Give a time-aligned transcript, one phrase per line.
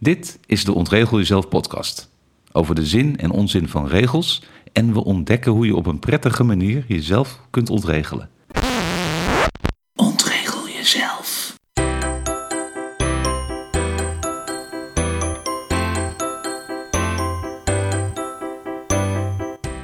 [0.00, 2.10] Dit is de Ontregel Jezelf podcast.
[2.52, 6.44] Over de zin en onzin van regels en we ontdekken hoe je op een prettige
[6.44, 8.30] manier jezelf kunt ontregelen.
[9.94, 11.56] Ontregel jezelf.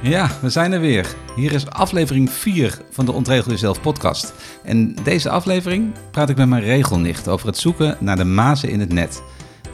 [0.01, 1.15] Ja, we zijn er weer.
[1.35, 4.33] Hier is aflevering 4 van de Ontregel Jezelf podcast.
[4.63, 8.79] En deze aflevering praat ik met mijn regelnicht over het zoeken naar de mazen in
[8.79, 9.23] het net.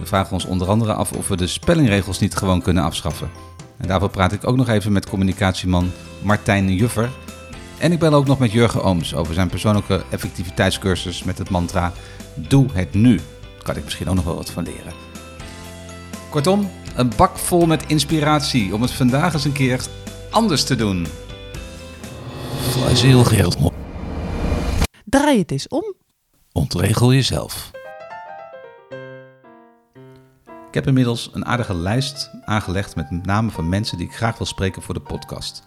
[0.01, 3.29] We vragen ons onder andere af of we de spellingregels niet gewoon kunnen afschaffen.
[3.77, 7.09] En daarvoor praat ik ook nog even met communicatieman Martijn Juffer.
[7.77, 11.93] En ik bel ook nog met Jurgen Ooms over zijn persoonlijke effectiviteitscursus met het mantra
[12.35, 13.15] Doe het nu.
[13.15, 14.93] Daar kan ik misschien ook nog wel wat van leren.
[16.29, 19.81] Kortom, een bak vol met inspiratie om het vandaag eens een keer
[20.29, 21.07] anders te doen.
[22.85, 23.57] Heel geld.
[25.05, 25.93] Draai het eens om.
[26.51, 27.71] Ontregel jezelf.
[30.71, 34.47] Ik heb inmiddels een aardige lijst aangelegd met namen van mensen die ik graag wil
[34.47, 35.63] spreken voor de podcast.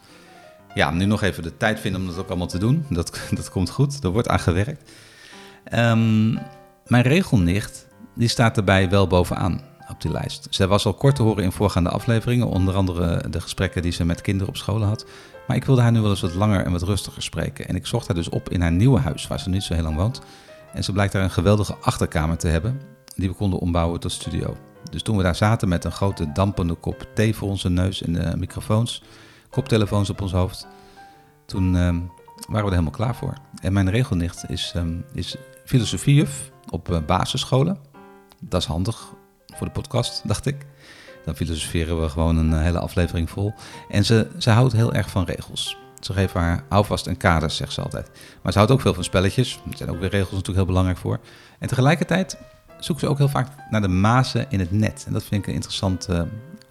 [0.74, 2.86] Ja, nu nog even de tijd vinden om dat ook allemaal te doen.
[2.88, 4.90] Dat, dat komt goed, er wordt aan gewerkt.
[5.64, 6.32] Ehm,
[6.86, 10.46] mijn regelnicht, die staat erbij wel bovenaan op die lijst.
[10.50, 14.04] Zij was al kort te horen in voorgaande afleveringen, onder andere de gesprekken die ze
[14.04, 15.06] met kinderen op scholen had.
[15.46, 17.68] Maar ik wilde haar nu wel eens wat langer en wat rustiger spreken.
[17.68, 19.82] En ik zocht haar dus op in haar nieuwe huis, waar ze niet zo heel
[19.82, 20.20] lang woont.
[20.72, 22.80] En ze blijkt daar een geweldige achterkamer te hebben,
[23.16, 24.56] die we konden ombouwen tot studio.
[24.90, 28.38] Dus toen we daar zaten met een grote dampende kop thee voor onze neus en
[28.38, 29.02] microfoons,
[29.50, 30.66] koptelefoons op ons hoofd,
[31.46, 31.98] toen ehm,
[32.48, 33.34] waren we er helemaal klaar voor.
[33.60, 35.36] En mijn regelnicht is, um, is
[36.70, 37.78] op uh, basisscholen.
[38.40, 39.12] Dat is handig
[39.46, 40.66] voor de podcast, dacht ik.
[41.24, 43.54] Dan filosoferen we gewoon een hele aflevering vol.
[43.88, 45.76] En ze, ze houdt heel erg van regels.
[46.00, 48.10] Ze geeft haar houvast en kaders, zegt ze altijd.
[48.42, 49.60] Maar ze houdt ook veel van spelletjes.
[49.70, 51.20] Er zijn ook weer regels natuurlijk heel belangrijk voor.
[51.58, 52.38] En tegelijkertijd
[52.78, 55.04] zoeken ze ook heel vaak naar de mazen in het net.
[55.06, 56.22] En dat vind ik een interessant, uh,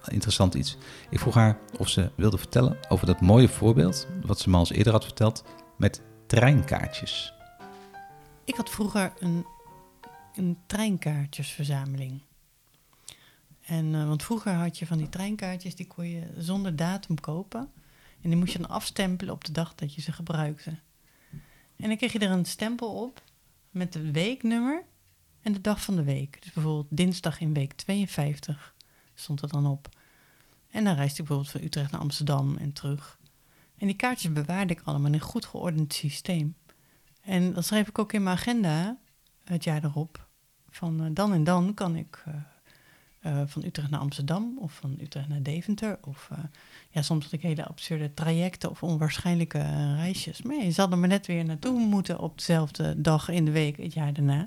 [0.08, 0.76] interessant iets.
[1.10, 4.60] Ik vroeg haar of ze wilde vertellen over dat mooie voorbeeld, wat ze me al
[4.60, 5.44] eens eerder had verteld,
[5.76, 7.34] met treinkaartjes.
[8.44, 9.46] Ik had vroeger een,
[10.34, 12.22] een treinkaartjesverzameling.
[13.60, 17.70] En, uh, want vroeger had je van die treinkaartjes, die kon je zonder datum kopen.
[18.20, 20.78] En die moest je dan afstempelen op de dag dat je ze gebruikte.
[21.76, 23.22] En dan kreeg je er een stempel op
[23.70, 24.84] met het weeknummer
[25.44, 26.42] en de dag van de week.
[26.42, 28.74] Dus bijvoorbeeld dinsdag in week 52
[29.14, 29.88] stond er dan op.
[30.70, 33.18] En dan reisde ik bijvoorbeeld van Utrecht naar Amsterdam en terug.
[33.78, 36.54] En die kaartjes bewaarde ik allemaal in een goed geordend systeem.
[37.20, 38.96] En dat schreef ik ook in mijn agenda
[39.44, 40.26] het jaar erop.
[40.70, 42.34] Van uh, dan en dan kan ik uh,
[43.32, 45.98] uh, van Utrecht naar Amsterdam of van Utrecht naar Deventer.
[46.02, 46.30] Of
[46.90, 50.42] ja, soms had ik hele absurde trajecten of onwaarschijnlijke reisjes.
[50.42, 53.76] Maar je zal er maar net weer naartoe moeten op dezelfde dag in de week
[53.76, 54.46] het jaar daarna.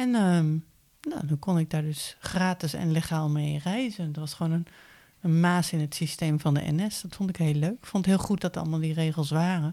[0.00, 0.64] En um,
[1.00, 4.12] nou, dan kon ik daar dus gratis en legaal mee reizen.
[4.12, 4.66] Dat was gewoon een,
[5.20, 7.00] een, maas in het systeem van de NS.
[7.02, 7.72] Dat vond ik heel leuk.
[7.72, 9.72] Ik vond het heel goed dat allemaal die regels waren.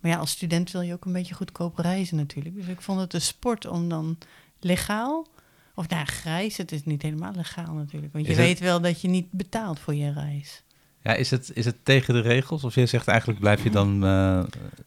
[0.00, 2.54] Maar ja, als student wil je ook een beetje goedkoop reizen natuurlijk.
[2.54, 4.18] Dus ik vond het een sport om dan
[4.60, 5.26] legaal...
[5.74, 8.12] Of nou, grijs, het is niet helemaal legaal natuurlijk.
[8.12, 10.62] Want je weet wel dat je niet betaalt voor je reis.
[11.02, 12.64] Ja, is het, is het tegen de regels?
[12.64, 13.94] Of je zegt eigenlijk blijf je dan...
[13.94, 14.42] Uh...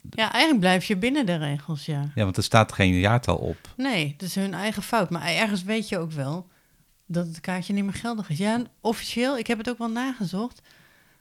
[0.09, 2.12] Ja, eigenlijk blijf je binnen de regels, ja.
[2.16, 3.58] Ja, want er staat geen jaartal op.
[3.78, 5.09] Nee, het is hun eigen fout.
[5.09, 6.48] Maar ergens weet je ook wel
[7.06, 8.38] dat het kaartje niet meer geldig is.
[8.38, 10.62] Ja, officieel, ik heb het ook wel nagezocht.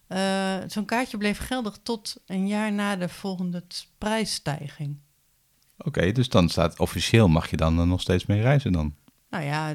[0.09, 3.65] Uh, Zo'n kaartje bleef geldig tot een jaar na de volgende
[3.99, 4.99] prijsstijging.
[5.79, 8.95] Oké, okay, dus dan staat officieel mag je dan nog steeds mee reizen dan?
[9.31, 9.75] Nou ja,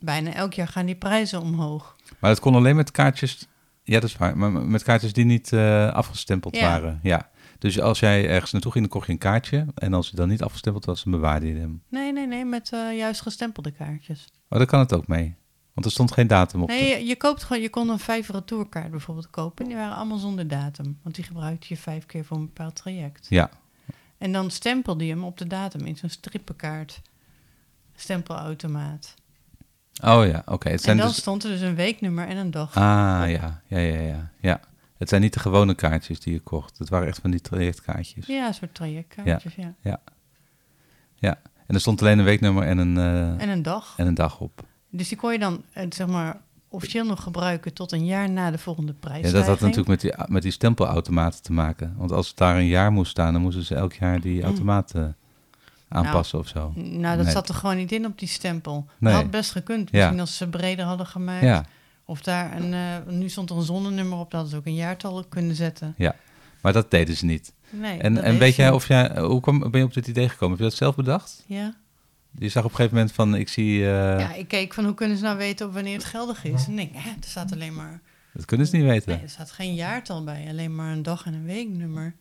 [0.00, 1.96] bijna elk jaar gaan die prijzen omhoog.
[2.18, 3.46] Maar dat kon alleen met kaartjes
[3.82, 4.36] ja, dat is waar.
[4.38, 6.62] Maar met kaartjes die niet uh, afgestempeld Ja.
[6.68, 7.00] waren.
[7.02, 7.30] Ja.
[7.58, 9.66] Dus als jij ergens naartoe ging, dan kocht je een kaartje.
[9.74, 11.82] En als hij dan niet afgestempeld was, dan bewaarde je hem.
[11.88, 14.28] Nee, nee, nee, met eh, juist gestempelde kaartjes.
[14.48, 15.34] Oh, daar kan het ook mee.
[15.74, 16.68] Want er stond geen datum op.
[16.68, 19.62] Nee, je, je koopt gewoon, je kon een vijf retourkaart bijvoorbeeld kopen.
[19.64, 20.98] En die waren allemaal zonder datum.
[21.02, 23.26] Want die gebruikte je vijf keer voor een bepaald traject.
[23.28, 23.50] Ja.
[24.18, 27.00] En dan stempelde je hem op de datum in zo'n strippenkaart.
[27.96, 29.14] Stempelautomaat.
[30.04, 30.68] Oh ja, oké.
[30.68, 31.16] En dan dus...
[31.16, 32.76] stond er dus een weeknummer en een dag.
[32.76, 33.62] Ah, ja.
[33.66, 34.30] Ja, ja, ja.
[34.40, 34.60] ja.
[34.98, 36.78] Het zijn niet de gewone kaartjes die je kocht.
[36.78, 38.26] Het waren echt van die trajectkaartjes.
[38.26, 39.74] Ja, een soort trajectkaartjes, ja.
[39.80, 40.00] Ja.
[41.14, 41.38] Ja.
[41.66, 43.94] En er stond alleen een weeknummer en een, eh, En een dag.
[43.96, 44.64] en een dag op.
[44.90, 48.50] Dus die kon je dan, eh, zeg maar, officieel nog gebruiken tot een jaar na
[48.50, 49.44] de volgende Ja, prijsstijging.
[49.44, 51.94] dat had natuurlijk met die, met die stempelautomaten te maken.
[51.96, 55.16] Want als het daar een jaar moest staan, dan moesten ze elk jaar die automaten
[55.92, 56.72] aanpassen of zo.
[56.74, 57.34] Nou, dat Nee.
[57.34, 58.86] zat er gewoon niet in op die stempel.
[58.98, 59.12] Nee.
[59.12, 59.88] Dat had best gekund.
[59.90, 59.98] Ja.
[59.98, 61.42] Misschien als ze breder hadden gemaakt.
[61.44, 61.64] Ja,
[62.04, 64.74] Of daar een, eh, nu stond er een zonnenummer op, dat hadden ze ook een
[64.74, 65.94] jaartal kunnen zetten.
[66.60, 67.52] maar dat deden ze niet.
[67.70, 70.50] Nee, En, en weet jij of jij, hoe kwam, ben je op dit idee gekomen?
[70.56, 71.44] Heb je dat zelf bedacht?
[71.46, 71.74] Ja.
[72.38, 73.80] Je zag op een gegeven moment van, ik zie...
[73.80, 76.66] eh, Ja, ik keek van hoe kunnen ze nou weten op wanneer het geldig is.
[76.66, 78.00] En ik denk, hè, er staat alleen maar...
[78.32, 79.12] Dat kunnen ze niet weten.
[79.12, 82.14] Nee, er staat geen jaartal bij, alleen maar een dag en een weeknummer.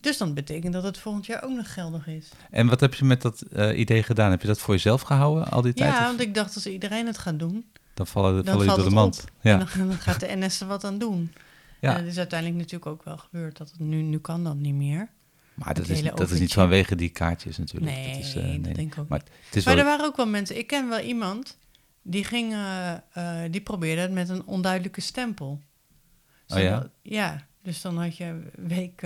[0.00, 2.28] Dus dan betekent dat het volgend jaar ook nog geldig is.
[2.50, 4.30] En wat heb je met dat eh, idee gedaan?
[4.30, 5.92] Heb je dat voor jezelf gehouden al die tijd?
[5.92, 7.64] Ja, Of want ik dacht als iedereen het gaat doen,
[7.94, 9.24] dan vallen, dan vallen die valt door de mand.
[9.40, 9.52] Ja.
[9.52, 11.32] En dan, dan gaat de NS er wat aan doen.
[11.80, 11.96] Ja.
[11.96, 13.56] En dat is uiteindelijk natuurlijk ook wel gebeurd.
[13.56, 15.08] Dat het nu, nu kan dat niet meer.
[15.54, 17.92] Maar dat is, dat is niet vanwege die kaartjes natuurlijk.
[17.92, 19.30] Nee, dat, is, eh, dat denk ik ook Maar niet.
[19.46, 19.84] het is Maar wel...
[19.84, 20.58] er waren ook wel mensen.
[20.58, 21.58] Ik ken wel iemand
[22.02, 25.60] die ging, eh, die probeerde het met een onduidelijke stempel.
[26.48, 26.90] Oh ja?
[27.02, 29.02] Ja, dus dan had je week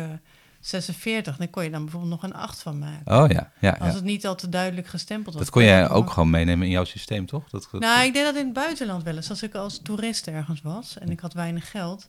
[0.66, 3.22] 46, dan kon je dan bijvoorbeeld nog een 8 van maken.
[3.22, 3.94] Oh ja, ja, Als ja.
[3.94, 5.42] het niet al te duidelijk gestempeld was.
[5.44, 7.48] Dat kon jij je ook gewoon meenemen in jouw systeem, toch?
[7.48, 9.30] Dat, dat- Nou, ik deed dat in het buitenland wel eens.
[9.30, 12.08] Als ik als toerist ergens was en ik had weinig geld,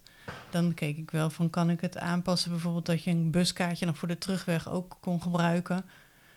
[0.50, 2.52] dan keek ik wel van kan ik het aanpassen.
[2.52, 5.86] Bijvoorbeeld dat je een buskaartje nog voor de terugweg ook kon gebruiken.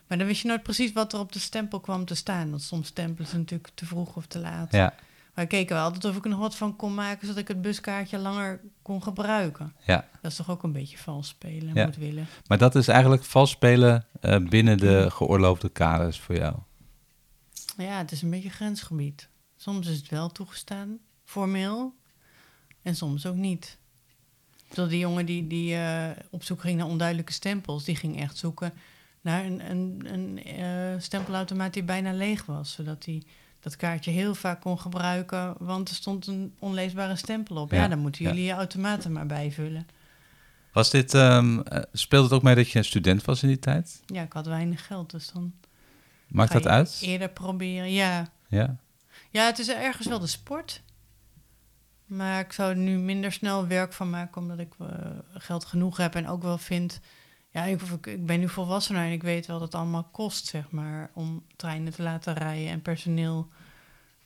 [0.06, 2.50] Maar dan wist je nooit precies wat er op de stempel kwam te staan.
[2.50, 4.72] Want soms stempelen ze natuurlijk te vroeg of te laat.
[4.72, 4.94] ja,
[5.36, 7.48] Maar ik keek wel altijd of ik er nog wat van kon maken, zodat ik
[7.48, 9.72] het buskaartje langer kon gebruiken.
[9.86, 10.08] ja.
[10.22, 11.84] Dat is toch ook een beetje vals spelen, Ja.
[11.84, 12.26] moet willen.
[12.46, 16.54] Maar dat is eigenlijk vals spelen eh, binnen de geoorloofde kaders voor jou.
[17.76, 19.28] Ja, het is een beetje grensgebied.
[19.56, 21.94] Soms is het wel toegestaan, formeel,
[22.82, 23.78] en soms ook niet.
[24.70, 28.36] Zoals die jongen die, die eh, op zoek ging naar onduidelijke stempels, die ging echt
[28.36, 28.72] zoeken
[29.20, 33.22] naar een, een, een eh, stempelautomaat die bijna leeg was, zodat hij
[33.66, 37.70] dat kaartje heel vaak kon gebruiken, want er stond een onleesbare stempel op.
[37.70, 39.86] Ja, Ja, dan moeten jullie je automaten maar bijvullen.
[40.72, 41.58] Was dit, eh,
[41.92, 44.02] speelde het ook mee dat je een student was in die tijd?
[44.06, 45.54] Ja, ik had weinig geld, dus dan
[46.28, 46.98] Maakt dat uit?
[47.00, 47.92] eerder proberen.
[47.92, 48.76] Ja, Ja.
[49.30, 50.82] Ja, het is ergens wel de sport.
[52.06, 54.86] Maar ik zou er nu minder snel werk van maken, omdat ik eh,
[55.34, 57.00] geld genoeg heb en ook wel vind.
[57.56, 60.70] Ja, ik, ik- ben nu volwassener en ik weet wel dat het allemaal kost, zeg
[60.70, 63.48] maar, om treinen te laten rijden en personeel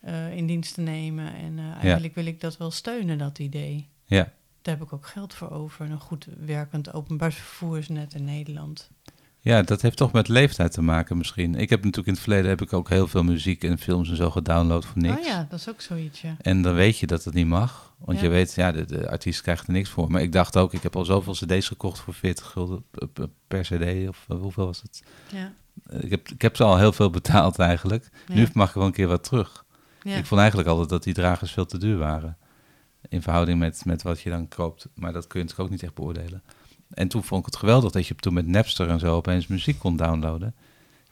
[0.01, 1.35] eh, in dienst te nemen.
[1.35, 3.89] En eh, eigenlijk wil ik dat wel steunen, dat idee.
[4.05, 4.33] Ja.
[4.63, 5.91] Daar heb ik ook geld voor over.
[5.91, 8.91] Een goed werkend openbaar vervoersnet in Nederland.
[9.41, 11.55] Ja, dat heeft toch met leeftijd te maken misschien.
[11.55, 14.17] Ik heb natuurlijk in het verleden heb ik ook heel veel muziek en films en
[14.17, 15.19] zo gedownload voor niks.
[15.19, 16.37] Oh ja, dat is ook zoiets, ja.
[16.41, 17.95] En dan weet je dat het niet mag.
[17.99, 18.25] Want Ja.
[18.25, 20.11] je weet, ja, de, de artiest krijgt er niks voor.
[20.11, 22.85] Maar ik dacht ook, ik heb al zoveel cd's gekocht voor 40 gulden
[23.49, 24.09] per cd.
[24.09, 25.03] Of eh, hoeveel was het?
[25.33, 25.53] Ja,
[25.87, 28.09] Eh, Ik heb, ik heb ze al heel veel betaald eigenlijk.
[28.33, 29.65] Nu mag ik wel een keer wat terug.
[30.03, 30.17] ja.
[30.17, 32.37] Ik vond eigenlijk altijd dat die dragers veel te duur waren.
[33.09, 34.89] In verhouding met, met wat je dan koopt.
[34.95, 36.43] Maar dat kun je natuurlijk ook niet echt beoordelen.
[36.91, 39.79] En toen vond ik het geweldig dat je toen met Napster en zo opeens muziek
[39.79, 40.55] kon downloaden.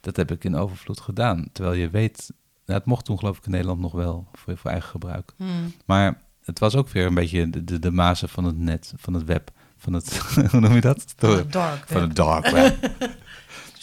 [0.01, 1.49] Dat heb ik in overvloed gedaan.
[1.53, 2.31] Terwijl je weet,
[2.67, 5.33] nou, het mocht toen geloof ik in Nederland nog wel voor, voor eigen gebruik.
[5.37, 5.75] Hmm.
[5.85, 9.15] Maar het was ook weer een beetje de, de, de mazen van het net, van
[9.15, 9.51] het web.
[9.77, 10.17] Van het,
[10.51, 11.15] hoe noem je dat?
[11.17, 12.07] Van het dark Van web.
[12.09, 12.91] het dark web.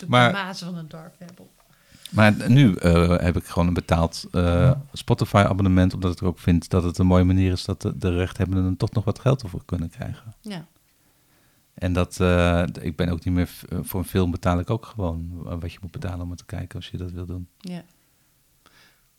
[0.07, 1.41] Maar- de mazen van het dark web.
[2.11, 6.83] Maar nu eh, heb ik gewoon een betaald eh, Spotify-abonnement, omdat ik ook vind dat
[6.83, 9.61] het een mooie manier is dat de, de rechthebbenden er toch nog wat geld voor
[9.65, 10.33] kunnen krijgen.
[10.41, 10.65] Ja.
[11.75, 14.85] En dat, eh, ik ben ook niet meer, eh, voor een film betaal ik ook
[14.85, 17.47] gewoon wat je moet betalen om het te kijken als je dat wil doen.
[17.57, 17.83] Ja.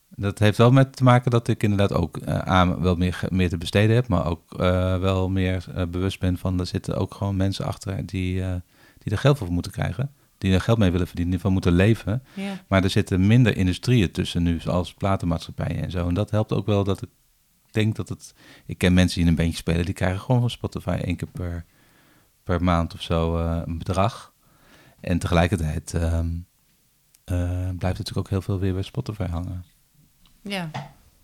[0.09, 3.49] Dat heeft wel met te maken dat ik inderdaad ook eh aan wel meer, meer
[3.49, 4.57] te besteden heb, maar ook
[5.01, 8.43] wel meer bewust ben van, er zitten ook gewoon mensen achter die,
[8.99, 10.13] die er geld voor moeten krijgen.
[10.39, 12.23] Die er geld mee willen verdienen, van moeten leven.
[12.35, 12.65] Ja.
[12.69, 16.09] Maar er zitten minder industrieën tussen nu, zoals platenmaatschappijen en zo.
[16.09, 17.09] En dat helpt ook wel dat ik
[17.71, 18.35] denk dat het...
[18.67, 21.29] Ik ken mensen die in een bandje spelen, die krijgen gewoon van Spotify één keer
[21.33, 21.65] per,
[22.47, 24.33] per maand of zo eh, een bedrag.
[25.01, 26.29] En tegelijkertijd ehm,
[27.25, 29.65] eh, blijft natuurlijk ook heel veel weer bij Spotify hangen.
[30.43, 30.71] ja.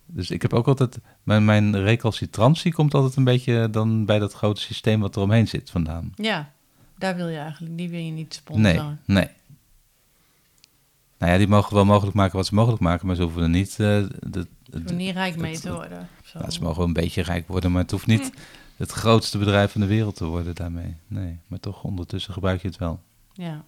[0.06, 0.98] Dus ik heb ook altijd...
[1.22, 5.48] Mijn, mijn recalcitrantie komt altijd een beetje dan bij dat grote systeem wat er omheen
[5.48, 6.12] zit vandaan.
[6.14, 6.52] Ja,
[6.98, 9.00] daar wil je eigenlijk, die wil je niet Nee, sponsoren.
[9.06, 9.28] nee.
[11.18, 13.48] Nou ja, die mogen wel mogelijk maken wat ze mogelijk maken, maar ze hoeven er
[13.48, 13.70] niet...
[13.70, 14.46] eh, de,
[14.94, 16.08] niet rijk mee te worden.
[16.34, 18.32] Nou, ze mogen wel een beetje rijk worden, maar het hoeft niet
[18.82, 20.96] het grootste bedrijf van de wereld te worden daarmee.
[21.06, 23.00] Nee, maar toch ondertussen gebruik je het wel.
[23.32, 23.64] Ja.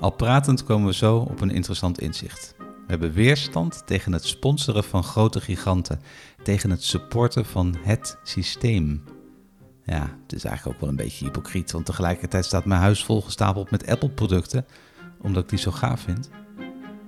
[0.00, 2.54] Al pratend komen we zo op een interessant inzicht.
[2.58, 6.00] We hebben weerstand tegen het sponsoren van grote giganten,
[6.42, 9.04] tegen het supporten van het systeem.
[9.84, 13.70] Ja, het is eigenlijk ook wel een beetje hypocriet, want tegelijkertijd staat mijn huis volgestapeld
[13.70, 14.66] met Apple-producten,
[15.20, 16.30] omdat ik die zo gaaf vind.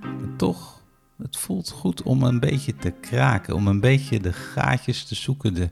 [0.01, 0.82] En toch,
[1.19, 5.55] het voelt goed om een beetje te kraken, om een beetje de gaatjes te zoeken,
[5.55, 5.71] de,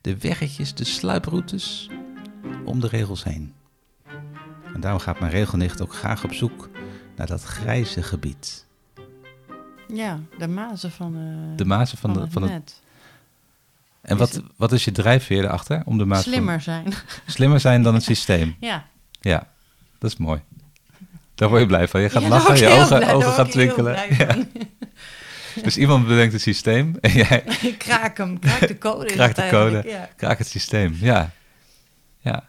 [0.00, 1.88] de weggetjes, de sluiproutes
[2.64, 3.54] om de regels heen.
[4.74, 6.68] En daarom gaat mijn regelnicht ook graag op zoek
[7.16, 8.66] naar dat grijze gebied.
[9.88, 12.50] ja, de mazen van, eh, De mazen van, de, van het.
[12.50, 12.80] net.
[14.00, 15.82] En wat, wat is je drijfveer erachter?
[15.84, 16.92] Om de Slimmer zijn.
[17.26, 18.56] slimmer zijn dan het systeem.
[18.60, 18.86] ja,
[19.20, 19.48] Ja,
[19.98, 20.40] dat is mooi.
[21.34, 22.00] Daar word je blij van.
[22.00, 24.16] Je gaat Ja, lachen, je ogen, ogen gaan twinkelen.
[24.16, 24.36] Ja.
[25.62, 29.04] Dus iemand bedenkt het systeem en jij Ik kraak hem, kraak de code.
[29.04, 29.82] Kraak de code.
[29.86, 30.08] Ja.
[30.16, 30.96] kraakt het systeem.
[31.00, 31.30] Ja.
[32.18, 32.48] ja.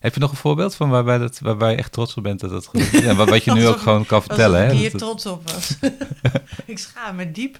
[0.00, 2.50] Heb je nog een voorbeeld van waarbij, dat, waarbij je echt trots op bent dat
[2.50, 2.70] dat?
[2.92, 4.60] En wat, je nu ook gewoon kan vertellen.
[4.60, 4.74] Alsof Hè?
[4.74, 5.76] ik hier Dat trots op was.
[6.64, 7.58] ik schaam me diep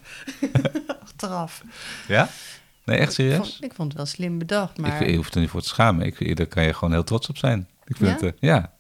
[1.03, 1.63] achteraf.
[2.09, 2.29] ja?
[2.85, 3.37] Nee, echt Ik serieus?
[3.37, 5.01] vond, ik vond het wel slim bedacht, maar...
[5.03, 6.07] Ik je hoeft er niet voor te schamen.
[6.07, 7.69] Ik, daar kan je gewoon heel trots op zijn.
[7.85, 8.27] Ik vind Ja?
[8.27, 8.73] Het, eh, ja.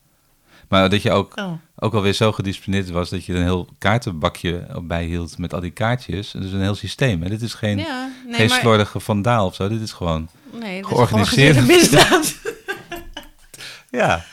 [0.72, 4.66] Maar dat je ook, Oh, ook alweer zo gedisciplineerd was dat je een heel kaartenbakje
[4.82, 6.30] bijhield met al die kaartjes.
[6.30, 7.22] Dus een heel systeem.
[7.22, 8.60] En dit is geen, ja, nee, geen maar...
[8.60, 9.68] slordige vandaal of zo.
[9.68, 10.28] Dit is gewoon...
[10.60, 12.34] Nee, georganiseerde misdaad.
[13.90, 14.24] Ja.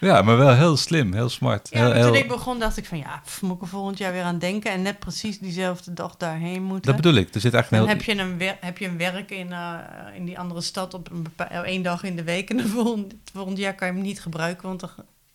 [0.00, 1.68] Ja, maar wel heel slim, heel smart.
[1.70, 3.68] Ja, heel, maar heel- toen ik begon dacht ik van ja, pff, moet ik er
[3.68, 6.92] volgend jaar weer aan denken en net precies diezelfde dag daarheen moeten.
[6.92, 7.34] dat bedoel ik.
[7.34, 8.16] Er zit eigenlijk Dan een heel...
[8.16, 9.74] heb je een, heb je een werk in, eh,
[10.14, 12.68] in die andere stad op een eh, één dag in de week en het
[13.34, 14.90] volgende jaar kan je hem niet gebruiken, want dan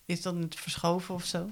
[0.07, 1.49] is dat net verschoven of zo.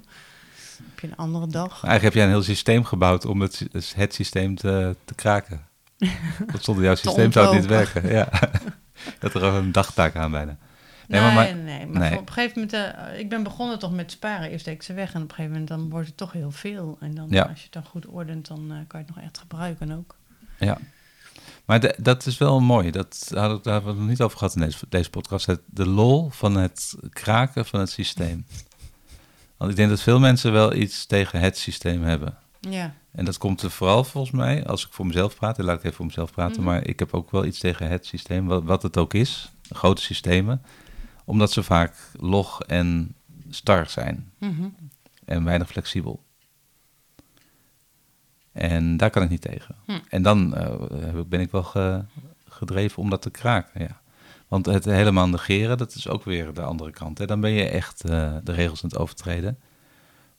[0.90, 1.70] Heb je een andere dag.
[1.72, 5.68] Eigenlijk heb jij een heel systeem gebouwd om het, het systeem te, te kraken.
[6.52, 8.10] Dat zonder jouw systeem zou het niet werken.
[8.12, 8.30] Ja.
[9.20, 10.58] Had er ook een dagtaak aan bijna.
[11.08, 12.20] Nee, Nee, maar- nee, maar- nee.
[12.20, 14.50] op een gegeven moment, eh, ik ben begonnen toch met sparen.
[14.50, 16.52] Eerst deed ik ze weg en op een gegeven moment dan wordt het toch heel
[16.52, 16.98] veel.
[17.00, 17.44] En dan, Ja.
[17.44, 20.16] als je het dan goed ordent, dan eh, kan je het nog echt gebruiken ook.
[20.60, 20.78] Ja.
[21.66, 22.92] Maar de- dat is wel mooi.
[22.92, 25.46] Dat, daar hadden- daar hebben we het nog niet over gehad in deze, deze podcast.
[25.46, 28.46] Het, de lol van het kraken van het systeem.
[29.58, 32.38] Want ik denk dat veel mensen wel iets tegen het systeem hebben.
[32.60, 35.78] Ja, En dat komt er vooral volgens mij, als ik voor mezelf praat, en laat
[35.78, 36.70] ik even voor mezelf praten, Mhm.
[36.72, 40.02] maar ik heb ook wel iets tegen het systeem, wat, wat het ook is, grote
[40.02, 40.62] systemen,
[41.26, 43.16] omdat ze vaak log en
[43.50, 44.68] star zijn Mhm.
[45.26, 46.24] en weinig flexibel.
[48.56, 49.76] En daar kan ik niet tegen.
[49.86, 50.00] Hm.
[50.10, 52.04] En dan eh, ben ik wel ge-
[52.48, 54.02] gedreven om dat te kraken, ja.
[54.48, 57.18] Want het helemaal negeren, dat is ook weer de andere kant.
[57.18, 57.26] Hè.
[57.26, 59.60] Dan ben je echt eh, de regels aan het overtreden.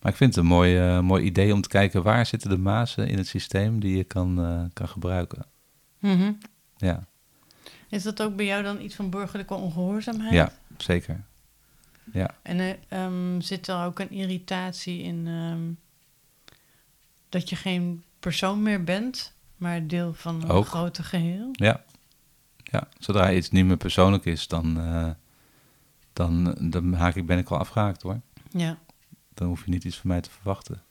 [0.01, 2.59] Maar ik vind het een mooi, eh, mooi idee om te kijken waar zitten de
[2.59, 5.47] mazen in het systeem die je kan, kan gebruiken.
[5.99, 6.33] Mhm.
[6.77, 7.07] Ja,
[7.89, 10.33] Is dat ook bij jou dan iets van burgerlijke ongehoorzaamheid?
[10.33, 11.25] ja zeker.
[12.13, 12.31] Ja.
[12.43, 15.63] En ehm, zit er ook een irritatie in ehm,
[17.29, 20.67] dat je geen persoon meer bent, maar deel van een Ook.
[20.67, 21.49] grote geheel?
[21.53, 21.85] Ja.
[22.57, 25.11] ja, zodra iets niet meer persoonlijk is, dan, eh,
[26.13, 28.21] dan, dan haak ik, ben ik al afgehaakt hoor.
[28.51, 28.79] Ja.
[29.35, 30.83] Dan hoef je niet iets van mij te verwachten.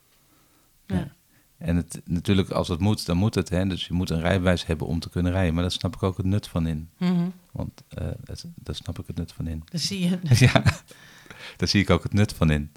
[0.86, 1.14] ja.
[1.58, 3.48] En het, natuurlijk, als het moet, dan moet het.
[3.48, 3.66] Hè?
[3.66, 5.52] Dus je moet een rijbewijs hebben om te kunnen rijden.
[5.54, 6.90] Maar daar snap ik ook het nut van in.
[6.98, 7.28] Mhm.
[7.52, 9.62] Want eh, het- daar snap ik het nut van in.
[9.70, 10.18] Dat zie je.
[10.46, 10.62] ja,
[11.56, 12.72] daar zie ik ook het nut van in.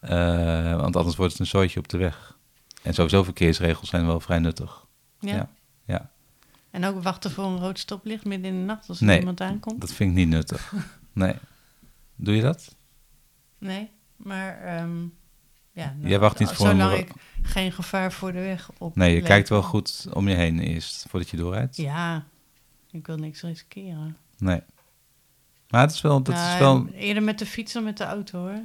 [0.00, 2.38] Eh, want anders wordt het een zooitje op de weg.
[2.82, 4.86] En sowieso verkeersregels zijn wel vrij nuttig.
[5.18, 5.34] Ja.
[5.34, 5.48] Ja.
[5.84, 6.10] Ja,
[6.70, 9.18] En ook wachten voor een rood stoplicht midden in de nacht als er Nee.
[9.18, 9.80] iemand aankomt?
[9.80, 10.72] dat vind ik niet nuttig.
[11.12, 11.34] Nee.
[12.16, 12.76] Doe je dat?
[13.58, 15.00] Nee, maar ehm,
[15.72, 15.94] ja.
[15.96, 18.96] nou, Jij wacht niet voor Zolang een- ik geen gevaar voor de weg op.
[18.96, 19.26] Nee, je leef.
[19.26, 21.76] kijkt wel goed om je heen eerst, voordat je doorrijdt.
[21.76, 22.24] Ja,
[22.90, 24.16] ik wil niks riskeren.
[24.38, 24.62] Nee.
[25.68, 26.86] Maar het is wel, dat Nou, is wel...
[26.88, 28.60] Eerder met de fiets dan met de auto hoor.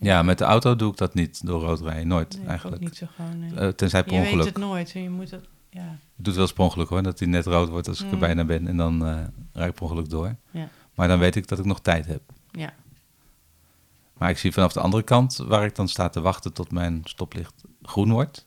[0.00, 2.06] Ja, met de auto doe ik dat niet, door rood rijden.
[2.08, 2.82] Nooit, Nee, eigenlijk.
[2.82, 3.38] Niet zo gewoon.
[3.38, 3.54] nee.
[3.54, 4.46] Eh, tenzij per je weet ongeluk.
[4.46, 4.92] het nooit.
[4.94, 5.48] en Je moet het.
[5.70, 8.00] Ja, Ik doe het wel eens per ongeluk hoor, dat hij net rood wordt als
[8.00, 8.20] ik er Mm.
[8.20, 8.66] bijna ben.
[8.66, 9.18] En dan eh
[9.52, 10.36] rijd ik per ongeluk door.
[10.50, 12.22] ja, Maar dan weet ik dat ik nog tijd heb.
[12.50, 12.72] ja.
[14.18, 17.00] Maar ik zie vanaf de andere kant, waar ik dan sta te wachten tot mijn
[17.04, 18.46] stoplicht groen wordt.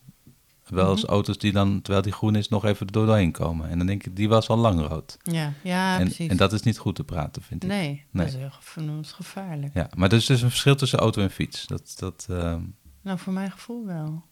[0.69, 1.11] Wel eens Mhm.
[1.11, 3.69] auto's die dan, terwijl die groen is, nog even er doorheen komen.
[3.69, 5.17] En dan denk ik, die was al lang rood.
[5.23, 6.27] Ja, ja en, precies.
[6.29, 7.69] en dat is niet goed te praten, vind ik.
[7.69, 8.25] nee, Nee.
[8.25, 9.73] dat is heel gevaarlijk.
[9.73, 11.67] Ja, maar er is dus een verschil tussen auto en fiets.
[11.67, 12.61] Dat, dat, ehm,
[13.01, 14.23] Nou, voor mijn gevoel wel.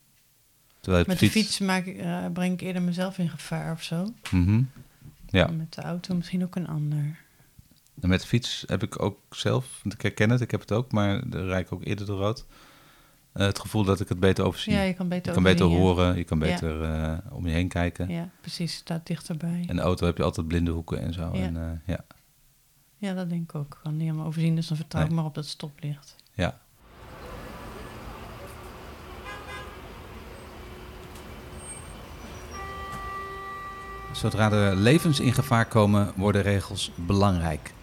[1.06, 4.14] Met de fiets maak ik, eh, breng ik eerder mezelf in gevaar of zo.
[4.32, 4.62] Mhm.
[5.28, 7.20] Ja, En met de auto misschien ook een ander.
[8.02, 10.72] en met de fiets heb ik ook zelf, want ik herken het, ik heb het
[10.72, 12.46] ook, maar daar rijd ik ook eerder door rood.
[13.34, 14.74] Eh, het gevoel dat ik het beter overzie.
[14.74, 16.46] Ja, je kan beter je kan beter horen, je kan Ja.
[16.46, 18.10] beter eh, om je heen kijken.
[18.10, 18.74] Ja, precies.
[18.76, 19.64] Staat dichterbij.
[19.68, 21.30] En de auto heb je altijd blinde hoeken en zo.
[21.34, 21.42] Ja.
[21.44, 22.06] En, eh, ja.
[22.98, 23.74] Ja, dat denk ik ook.
[23.74, 25.16] Ik kan niet helemaal overzien, dus dan vertrouw ik Nee.
[25.18, 26.16] maar op dat stoplicht.
[26.34, 26.60] ja.
[34.12, 37.74] Zodra er levens in gevaar komen, worden regels belangrijk.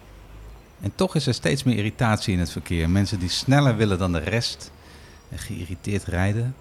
[0.81, 2.89] En toch is er steeds meer irritatie in het verkeer.
[2.89, 4.71] Mensen die sneller willen dan de rest
[5.29, 6.55] en geïrriteerd rijden.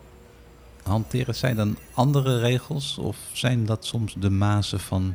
[0.83, 5.15] Hanteren zij dan andere regels of zijn dat soms de mazen van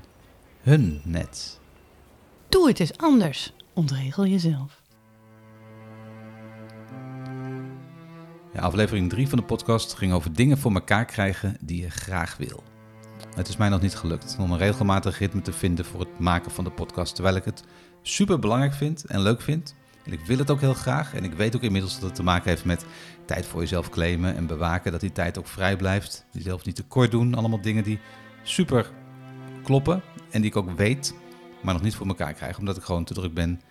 [0.62, 1.60] hun net?
[2.50, 3.54] Doe het eens anders.
[3.74, 4.82] Ontregel jezelf.
[8.54, 12.38] Ja, aflevering 3 van de podcast ging over dingen voor elkaar krijgen die je graag
[12.38, 12.64] wil.
[13.36, 16.52] Het is mij nog niet gelukt om een regelmatig ritme te vinden voor het maken
[16.52, 17.16] van de podcast.
[17.16, 17.64] Terwijl ik het
[18.02, 21.14] super belangrijk vind en leuk vind En ik wil het ook heel graag.
[21.14, 22.86] En ik weet ook inmiddels dat het te maken heeft met
[23.26, 24.92] tijd voor jezelf claimen en bewaken.
[24.92, 26.26] Dat die tijd ook vrij blijft.
[26.32, 27.36] Jezelf niet tekort doen.
[27.36, 28.00] Allemaal dingen die
[28.44, 28.92] super
[29.64, 30.02] kloppen.
[30.30, 31.16] En die ik ook weet,
[31.62, 32.58] maar nog niet voor elkaar krijg.
[32.58, 33.62] Omdat ik gewoon te druk ben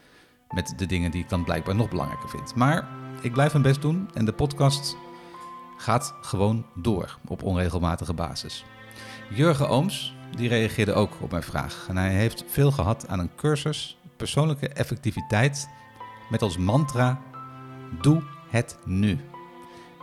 [0.51, 2.55] met de dingen die ik dan blijkbaar nog belangrijker vind.
[2.55, 2.89] Maar
[3.21, 4.11] ik blijf mijn best doen.
[4.15, 4.97] En de podcast
[5.77, 8.65] gaat gewoon door op onregelmatige basis.
[9.31, 11.87] Jurgen Ooms die reageerde ook op mijn vraag.
[11.89, 15.69] En hij heeft veel gehad aan een cursus persoonlijke effectiviteit
[16.33, 17.19] met als mantra:
[18.01, 19.19] Doe het nu.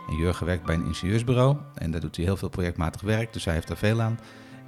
[0.08, 3.44] En Jurgen werkt bij een ingenieursbureau en daar doet hij heel veel projectmatig werk, dus
[3.44, 4.18] hij heeft daar veel aan.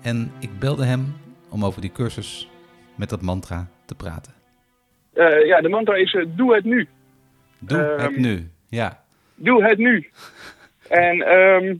[0.02, 1.14] En ik belde hem
[1.50, 2.50] om over die cursus
[2.94, 4.32] met dat mantra te praten.
[5.14, 6.88] Uh, ja, de mantra is: uh, Doe het nu.
[7.58, 9.04] Doe het Ehm, nu, ja.
[9.34, 10.10] Doe het nu.
[11.06, 11.76] en ehm,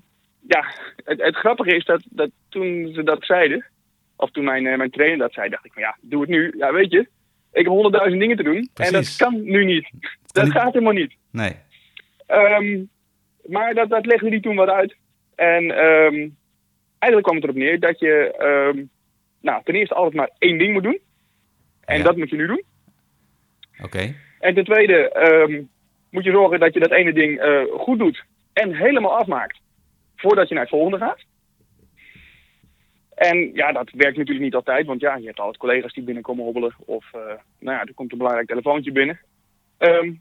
[0.49, 0.65] ja,
[1.05, 3.67] het, het grappige is dat, dat toen ze dat zeiden,
[4.17, 6.55] of toen mijn, eh, mijn trainer dat zei, dacht ik van ja, doe het nu.
[6.57, 7.09] Ja, weet je,
[7.53, 9.91] ik heb honderdduizend dingen te doen en dat kan nu niet.
[10.27, 10.53] Dat niet.
[10.53, 11.15] gaat helemaal niet.
[11.31, 11.57] Nee,
[12.27, 12.83] Ehm,
[13.47, 14.97] maar dat, dat legde hij toen wat uit.
[15.35, 16.29] En ehm,
[16.99, 18.85] eigenlijk kwam het erop neer dat je ehm,
[19.41, 20.99] nou, ten eerste altijd maar één ding moet doen.
[21.85, 22.05] En Ja.
[22.05, 22.63] dat moet je nu doen.
[23.83, 24.15] oké.
[24.41, 25.67] En ten tweede
[26.11, 29.61] moet je zorgen dat je dat ene ding eh, goed doet en helemaal afmaakt
[30.17, 31.21] voordat je naar het volgende gaat.
[33.29, 36.45] En ja, dat werkt natuurlijk niet altijd, want ja, je hebt altijd collega's die binnenkomen
[36.45, 37.21] hobbelen of eh,
[37.59, 39.21] nou ja, er komt een belangrijk telefoontje binnen.
[39.79, 40.13] Ehm,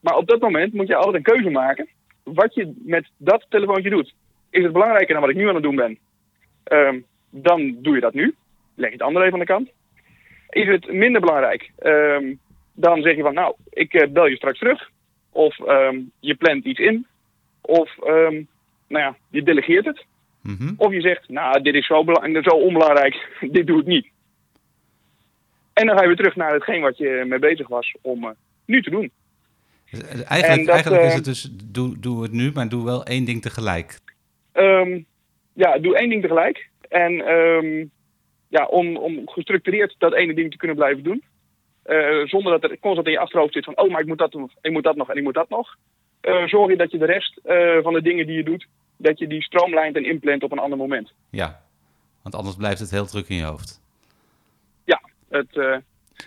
[0.00, 1.88] maar op dat moment moet je altijd een keuze maken
[2.22, 4.14] wat je met dat telefoontje doet.
[4.50, 5.98] Is het belangrijker dan wat ik nu aan het doen ben?
[6.64, 8.34] Ehm, dan doe je dat nu.
[8.74, 9.70] Leg het andere even aan de kant.
[10.48, 11.70] Is het minder belangrijk?
[11.78, 12.34] Ehm,
[12.72, 14.90] dan zeg je van, nou, ik eh, bel je straks terug.
[15.32, 15.56] Of
[16.20, 17.06] je plant iets in.
[17.60, 20.04] Of, nou ja, je delegeert het.
[20.42, 20.72] Mhm.
[20.76, 24.06] Of je zegt, nou, dit is zo, belang- zo onbelangrijk, dit doe ik niet.
[25.72, 28.30] En dan ga je weer terug naar hetgeen wat je mee bezig was om eh,
[28.64, 29.10] nu te doen.
[29.90, 32.84] Dus, eh, Eigenlijk, dat, eigenlijk is eh, het dus, doe, doe het nu, maar doe
[32.84, 33.98] wel één ding tegelijk.
[34.52, 35.00] Ehm,
[35.52, 36.68] ja, doe één ding tegelijk.
[36.88, 37.84] En ehm,
[38.48, 41.22] ja, om, om gestructureerd dat ene ding te kunnen blijven doen.
[42.24, 44.50] zonder dat er constant in je achterhoofd zit van, oh, maar ik moet dat, nog,
[44.60, 45.76] ik moet dat nog en ik moet dat nog.
[46.46, 47.40] Zorg je dat je de rest
[47.82, 48.66] van de dingen die je doet,
[49.02, 51.12] dat je die stroomlijnt en inplant op een ander moment.
[51.30, 51.60] Ja,
[52.22, 53.80] want anders blijft het heel druk in je hoofd.
[54.84, 55.76] Ja, het eh,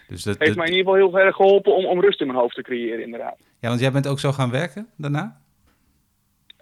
[0.08, 2.40] Dus dat, heeft mij in ieder geval heel erg geholpen om, om rust in mijn
[2.40, 3.38] hoofd te creëren, inderdaad.
[3.60, 5.42] ja, want jij bent ook zo gaan werken daarna?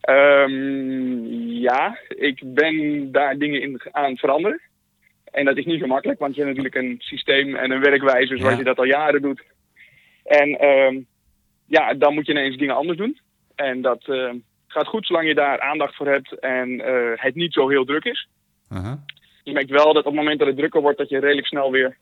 [0.01, 1.25] Ehm,
[1.61, 4.61] ja, ik ben daar dingen in aan veranderen.
[5.31, 8.37] En dat is niet zo makkelijk, want je hebt natuurlijk een systeem en een werkwijze
[8.37, 8.57] zoals Ja.
[8.57, 9.43] je dat al jaren doet.
[10.23, 10.99] En ehm,
[11.65, 13.19] ja, dan moet je ineens dingen anders doen.
[13.55, 14.35] En dat ehm,
[14.71, 18.03] gaat goed zolang je daar aandacht voor hebt en eh, het niet zo heel druk
[18.03, 18.27] is.
[18.69, 18.93] Uh-huh.
[19.43, 21.71] Je merkt wel dat op het moment dat het drukker wordt, dat je redelijk snel
[21.71, 21.97] weer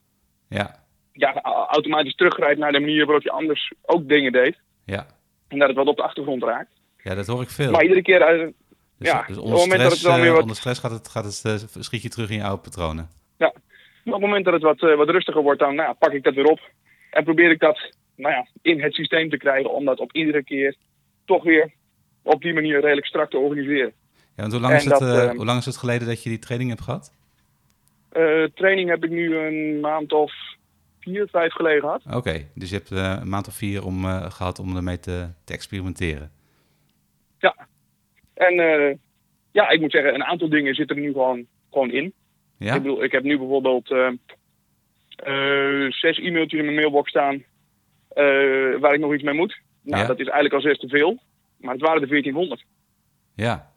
[0.49, 0.75] Ja,
[1.13, 4.57] ja, automatisch teruggrijpt naar de manier waarop je anders ook dingen deed.
[4.85, 5.05] ja.
[5.47, 6.71] En dat het wat op de achtergrond raakt.
[7.03, 7.71] ja, dat hoor ik veel.
[7.71, 8.51] Maar iedere keer, eh, dus,
[8.97, 10.79] ja, dus op onder het moment dat stress, het dan weer eh, wat onder stress
[10.79, 13.09] gaat het, gaat het, schiet je terug in je oude patronen.
[14.03, 16.23] Maar op het moment dat het wat, wat rustiger wordt, dan nou, ja, pak ik
[16.23, 16.59] dat weer op.
[17.11, 20.43] En probeer ik dat nou ja, in het systeem te krijgen om dat op iedere
[20.43, 20.75] keer
[21.25, 21.73] toch weer
[22.21, 23.93] op die manier redelijk strak te organiseren.
[24.35, 26.07] Ja, want hoe lang, En is het, dat, eh, eh, hoe lang is het geleden
[26.07, 27.13] dat je die training hebt gehad?
[28.09, 30.33] Eh, training heb ik nu een maand of
[30.99, 32.01] vier, vijf geleden gehad.
[32.13, 35.27] Oké, dus je hebt eh, een maand of vier om, eh, gehad om ermee te,
[35.43, 36.31] te experimenteren.
[38.33, 38.95] En eh,
[39.51, 42.13] ja, ik moet zeggen, een aantal dingen zitten er nu gewoon, gewoon in.
[42.57, 42.75] Ja?
[42.75, 44.07] Ik bedoel, ik heb nu bijvoorbeeld eh,
[45.15, 47.43] eh, zes e-mailtjes in mijn mailbox staan
[48.79, 49.61] waar ik nog iets mee moet.
[49.81, 50.07] Nou, Ja.
[50.07, 51.19] dat is eigenlijk al zes te veel.
[51.59, 52.65] Maar het waren er 1400.
[53.35, 53.71] Ja.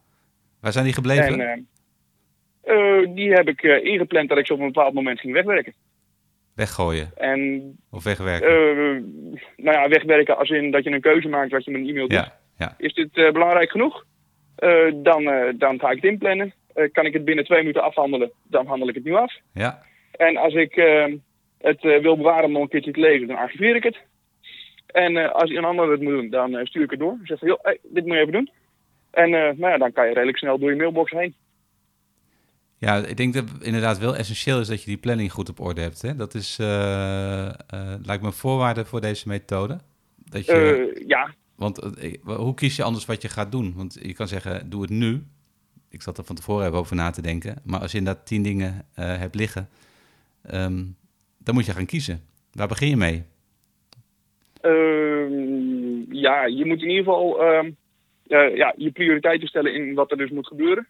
[0.60, 1.40] Waar zijn die gebleven?
[1.40, 1.68] En
[2.60, 5.32] eh, eh, die heb ik eh, ingepland dat ik ze op een bepaald moment ging
[5.32, 5.74] wegwerken.
[6.54, 8.50] Weggooien En of wegwerken?
[9.56, 12.08] nou ja, wegwerken als in dat je een keuze maakt wat je met een e-mail
[12.08, 12.18] doet.
[12.18, 12.74] ja, ja.
[12.78, 14.04] Is dit belangrijk genoeg?
[15.02, 15.24] Dan,
[15.58, 16.54] dan ga ik het inplannen.
[16.92, 19.34] Kan ik het binnen twee minuten afhandelen, dan handel ik het nu af.
[19.52, 19.82] ja.
[20.12, 20.74] En als ik
[21.58, 23.96] het wil bewaren om nog een keertje te lezen, dan archiveer ik het.
[24.92, 27.18] En eh, als een ander het moet doen, dan eh, stuur ik het door.
[27.22, 28.50] Zeg van, joh, hey, dit moet je even doen.
[29.10, 31.34] En eh, nou ja, dan kan je redelijk snel door je mailbox heen.
[32.78, 35.60] Ja, ik denk dat het inderdaad wel essentieel is dat je die planning goed op
[35.60, 36.02] orde hebt.
[36.02, 36.16] Hè?
[36.16, 36.56] Dat is,
[38.02, 39.78] lijkt me een voorwaarde voor deze methode.
[40.16, 41.76] Dat je, ja, want
[42.22, 43.72] hoe kies je anders wat je gaat doen?
[43.76, 45.22] Want je kan zeggen, doe het nu.
[45.88, 47.56] Ik zat er van tevoren even over na te denken.
[47.64, 49.68] Maar als je inderdaad tien dingen hebt liggen,
[50.42, 50.84] ehm,
[51.38, 52.22] dan moet je gaan kiezen.
[52.52, 53.24] Waar begin je mee?
[54.62, 57.70] Ehm, ja, je moet in ieder geval ehm,
[58.26, 60.86] eh, ja, je prioriteiten stellen in wat er dus moet gebeuren.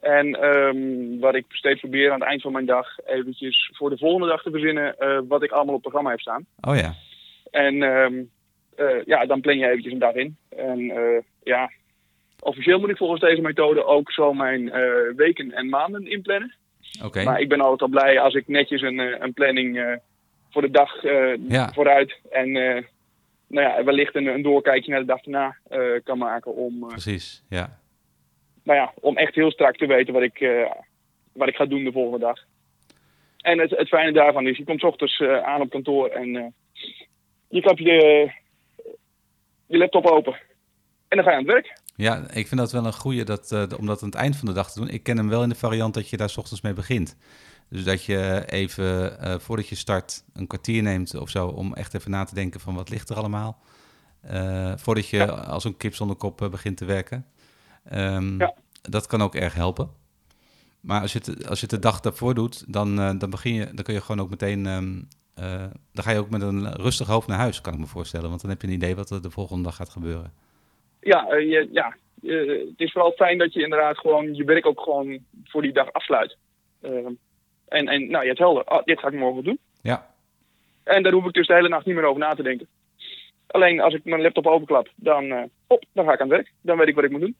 [0.00, 3.98] En ehm, wat ik steeds probeer aan het eind van mijn dag eventjes voor de
[3.98, 6.46] volgende dag te verzinnen eh, wat ik allemaal op het programma heb staan.
[6.60, 6.94] Oh ja,
[7.50, 8.22] En ehm,
[8.76, 10.36] eh, ja, dan plan je eventjes een dag in.
[10.48, 11.70] En eh, ja,
[12.40, 14.72] officieel moet ik volgens deze methode ook zo mijn
[15.16, 16.54] weken en maanden inplannen.
[17.04, 17.22] Oké.
[17.22, 20.00] Maar ik ben altijd al blij als ik netjes een, een planning
[20.50, 21.72] voor de dag eh, Ja.
[21.72, 22.82] vooruit en eh,
[23.46, 27.44] nou ja, wellicht een, een doorkijkje naar de dag daarna eh, kan maken om, Precies,
[27.48, 27.78] ja.
[28.62, 30.68] nou ja, om echt heel strak te weten wat ik,
[31.32, 32.38] wat ik ga doen de volgende dag.
[33.36, 36.54] En het, het fijne daarvan is, je komt 's ochtends aan op kantoor en
[37.48, 38.30] je klapt je,
[39.66, 40.32] je laptop open.
[41.08, 41.78] En dan ga je aan het werk.
[41.96, 44.48] Ja, ik vind dat wel een goeie dat, eh, om dat aan het eind van
[44.48, 44.88] de dag te doen.
[44.88, 47.16] Ik ken hem wel in de variant dat je daar 's ochtends mee begint.
[47.70, 51.94] Dus dat je even eh, voordat je start een kwartier neemt of zo om echt
[51.94, 53.58] even na te denken van wat ligt er allemaal.
[54.20, 55.24] Eh, voordat je Ja.
[55.26, 57.26] als een kip zonder kop eh, begint te werken.
[57.84, 58.54] Ehm, Ja.
[58.82, 59.90] Dat kan ook erg helpen.
[60.80, 63.64] Maar als je het, als je het de dag daarvoor doet, dan, dan, begin je,
[63.74, 64.66] dan kun je gewoon ook meteen.
[64.66, 65.00] ehm,
[65.34, 68.28] eh, dan ga je ook met een rustig hoofd naar huis, kan ik me voorstellen.
[68.28, 70.32] Want dan heb je een idee wat er de volgende dag gaat gebeuren.
[71.00, 75.18] Ja, je, ja het is vooral fijn dat je inderdaad gewoon je werk ook gewoon
[75.44, 76.36] voor die dag afsluit.
[77.70, 79.58] En, en nou, je hebt helder, ah, dit ga ik morgen doen.
[79.82, 80.06] Ja,
[80.84, 82.68] En daar hoef ik dus de hele nacht niet meer over na te denken.
[83.46, 86.52] Alleen als ik mijn laptop openklap, dan, eh, hop, dan ga ik aan het werk.
[86.60, 87.36] Dan weet ik wat ik moet doen.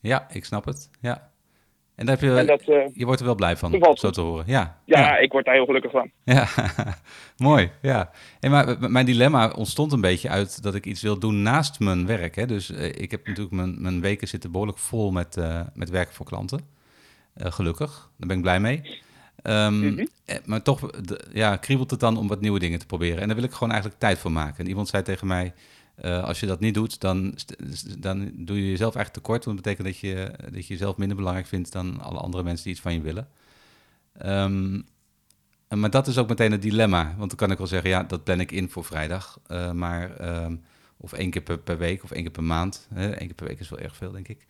[0.00, 0.90] ja ik snap het.
[1.00, 1.30] Ja.
[1.94, 4.20] En daar heb je, En dat, eh, je wordt er wel blij van, zo te
[4.20, 4.44] horen.
[4.46, 6.10] Ja, ja, ik word daar heel gelukkig van.
[6.24, 6.46] Ja,
[7.36, 7.70] mooi.
[7.82, 8.10] Ja.
[8.40, 12.06] En maar mijn dilemma ontstond een beetje uit dat ik iets wil doen naast mijn
[12.06, 12.36] werk.
[12.36, 12.46] Hè.
[12.46, 15.36] Dus eh, ik heb natuurlijk mijn, mijn weken zitten behoorlijk vol met,
[15.74, 16.78] met werken voor klanten.
[17.36, 19.00] Gelukkig, daar ben ik blij mee.
[19.42, 20.04] Ehm, Mhm.
[20.24, 20.90] eh, Maar toch
[21.32, 23.20] ja, kriebelt het dan om wat nieuwe dingen te proberen.
[23.20, 24.58] En daar wil ik gewoon eigenlijk tijd voor maken.
[24.64, 25.54] En iemand zei tegen mij,
[25.94, 27.34] eh, als je dat niet doet, dan,
[27.98, 29.44] dan doe je jezelf eigenlijk tekort.
[29.44, 32.64] Want dat betekent dat je, dat je jezelf minder belangrijk vindt dan alle andere mensen
[32.64, 33.28] die iets van je willen.
[34.18, 34.80] Ehm,
[35.68, 37.14] maar dat is ook meteen het dilemma.
[37.16, 39.38] Want dan kan ik wel zeggen, ja, dat plan ik in voor vrijdag.
[39.46, 40.56] eh, maar, ehm,
[40.96, 42.86] of één keer per, per week of één keer per maand.
[42.94, 44.46] Hè, Eén keer per week is wel erg veel, denk ik.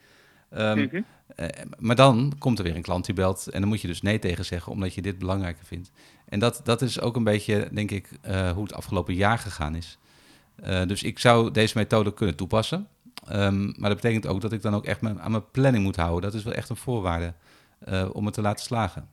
[0.50, 1.00] Ehm, Mhm.
[1.36, 1.46] eh,
[1.78, 4.18] maar dan komt er weer een klant die belt en dan moet je dus nee
[4.18, 5.92] tegen zeggen omdat je dit belangrijker vindt.
[6.28, 9.74] En dat, dat is ook een beetje, denk ik, eh, hoe het afgelopen jaar gegaan
[9.74, 9.98] is.
[10.62, 12.88] Eh, dus ik zou deze methode kunnen toepassen.
[13.28, 15.96] Ehm, maar dat betekent ook dat ik dan ook echt mijn, aan mijn planning moet
[15.96, 16.22] houden.
[16.30, 17.32] Dat is wel echt een voorwaarde
[18.12, 19.08] om het te laten slagen.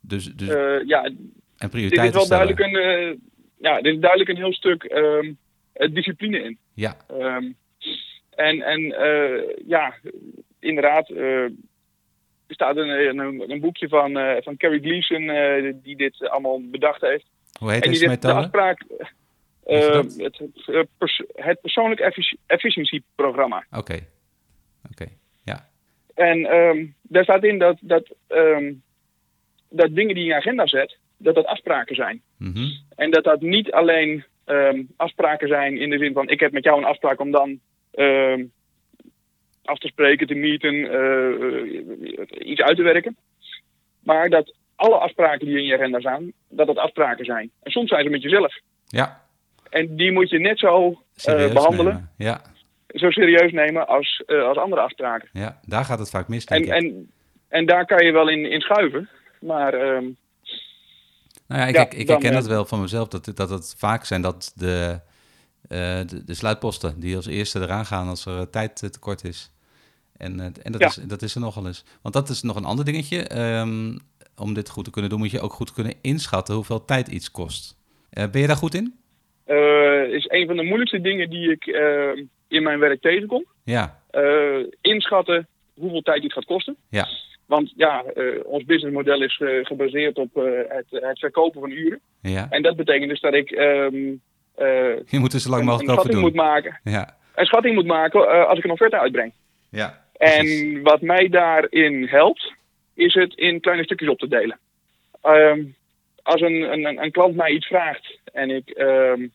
[0.00, 0.48] Dus, dus,
[0.86, 1.26] ja, en dit
[1.58, 2.56] is prioriteiten wel stellen.
[2.56, 3.20] duidelijk een,
[3.60, 5.32] ja, dit is duidelijk een heel stuk ehm,
[5.72, 6.58] eh, discipline in.
[6.74, 6.96] Ja,
[8.30, 8.80] en en
[9.66, 9.94] ja,
[10.60, 15.96] inderdaad, eh, er staat een, een, een boekje van, eh, van Carrie Gleason eh, die
[15.96, 17.26] dit allemaal bedacht heeft.
[17.58, 18.84] hoe heet en die de afspraak,
[19.64, 20.16] het,
[20.66, 23.64] het, pers- het persoonlijk effici- efficiëntieprogramma.
[23.70, 23.98] Oké,
[24.90, 25.06] oké,
[25.44, 25.68] ja.
[26.14, 28.72] En ehm, daar staat in dat, dat, ehm,
[29.70, 32.22] dat dingen die je in je agenda zet, dat dat afspraken zijn.
[32.36, 32.66] Mhm.
[32.96, 36.64] En dat dat niet alleen ehm, afspraken zijn in de zin van ik heb met
[36.64, 37.60] jou een afspraak om dan
[39.68, 43.16] af te spreken, te meeten, eh, iets uit te werken.
[44.02, 47.50] Maar dat alle afspraken die in je agenda staan, dat dat afspraken zijn.
[47.62, 48.58] En soms zijn ze met jezelf.
[48.86, 49.22] Ja,
[49.70, 52.10] En die moet je net zo eh, behandelen, nemen.
[52.16, 52.40] Ja,
[52.88, 55.28] zo serieus nemen als, eh, als andere afspraken.
[55.32, 56.82] ja, daar gaat het vaak mis, denk En, ik.
[56.82, 57.10] en,
[57.48, 59.08] en daar kan je wel in, in schuiven.
[59.40, 60.04] Maar ehm,
[61.46, 63.74] Nou ja, ik, Ja, ik, ik dan, herken het wel van mezelf, dat, dat het
[63.78, 65.00] vaak zijn dat de,
[65.68, 69.50] de, de sluitposten die als eerste eraan gaan als er tijd tekort is.
[70.18, 70.86] En, eh, en dat, Ja.
[70.86, 71.84] is, dat is er nogal eens.
[72.02, 73.22] Want dat is nog een ander dingetje.
[73.22, 73.96] Ehm,
[74.36, 77.30] om dit goed te kunnen doen, moet je ook goed kunnen inschatten hoeveel tijd iets
[77.30, 77.76] kost.
[78.10, 78.94] Eh, ben je daar goed in?
[79.44, 83.44] eh, is een van de moeilijkste dingen die ik eh, in mijn werk tegenkom.
[83.64, 84.00] Ja,
[84.80, 86.76] inschatten hoeveel tijd dit gaat kosten.
[86.90, 87.08] ja,
[87.46, 88.04] Want ja,
[88.44, 92.00] ons businessmodel is gebaseerd op het, het verkopen van uren.
[92.22, 92.46] ja.
[92.50, 93.94] En dat betekent dus dat ik ehm,
[94.54, 96.22] eh, Je moet er zo lang mogelijk over schatting doen.
[96.22, 96.80] moet maken.
[96.84, 99.32] Ja, Een schatting moet maken als ik een offerte uitbreng.
[99.70, 100.06] ja.
[100.18, 102.52] En wat mij daarin helpt,
[102.94, 104.58] is het in kleine stukjes op te delen.
[105.22, 105.64] Ehm,
[106.22, 109.26] als een, een, een klant mij iets vraagt en ik, ehm,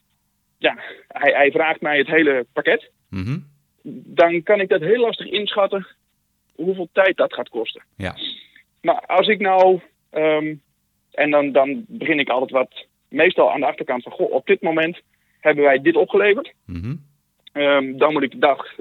[0.58, 3.38] ja, hij, hij vraagt mij het hele pakket, Mhm.
[4.06, 5.88] dan kan ik dat heel lastig inschatten
[6.56, 7.84] hoeveel tijd dat gaat kosten.
[7.98, 8.16] Ja,
[8.82, 10.56] Maar als ik nou, ehm,
[11.12, 14.62] en dan, dan begin ik altijd wat, meestal aan de achterkant van, goh, op dit
[14.62, 15.02] moment
[15.40, 16.54] hebben wij dit opgeleverd.
[16.66, 16.96] mhm.
[17.98, 18.76] Dan moet ik de dag,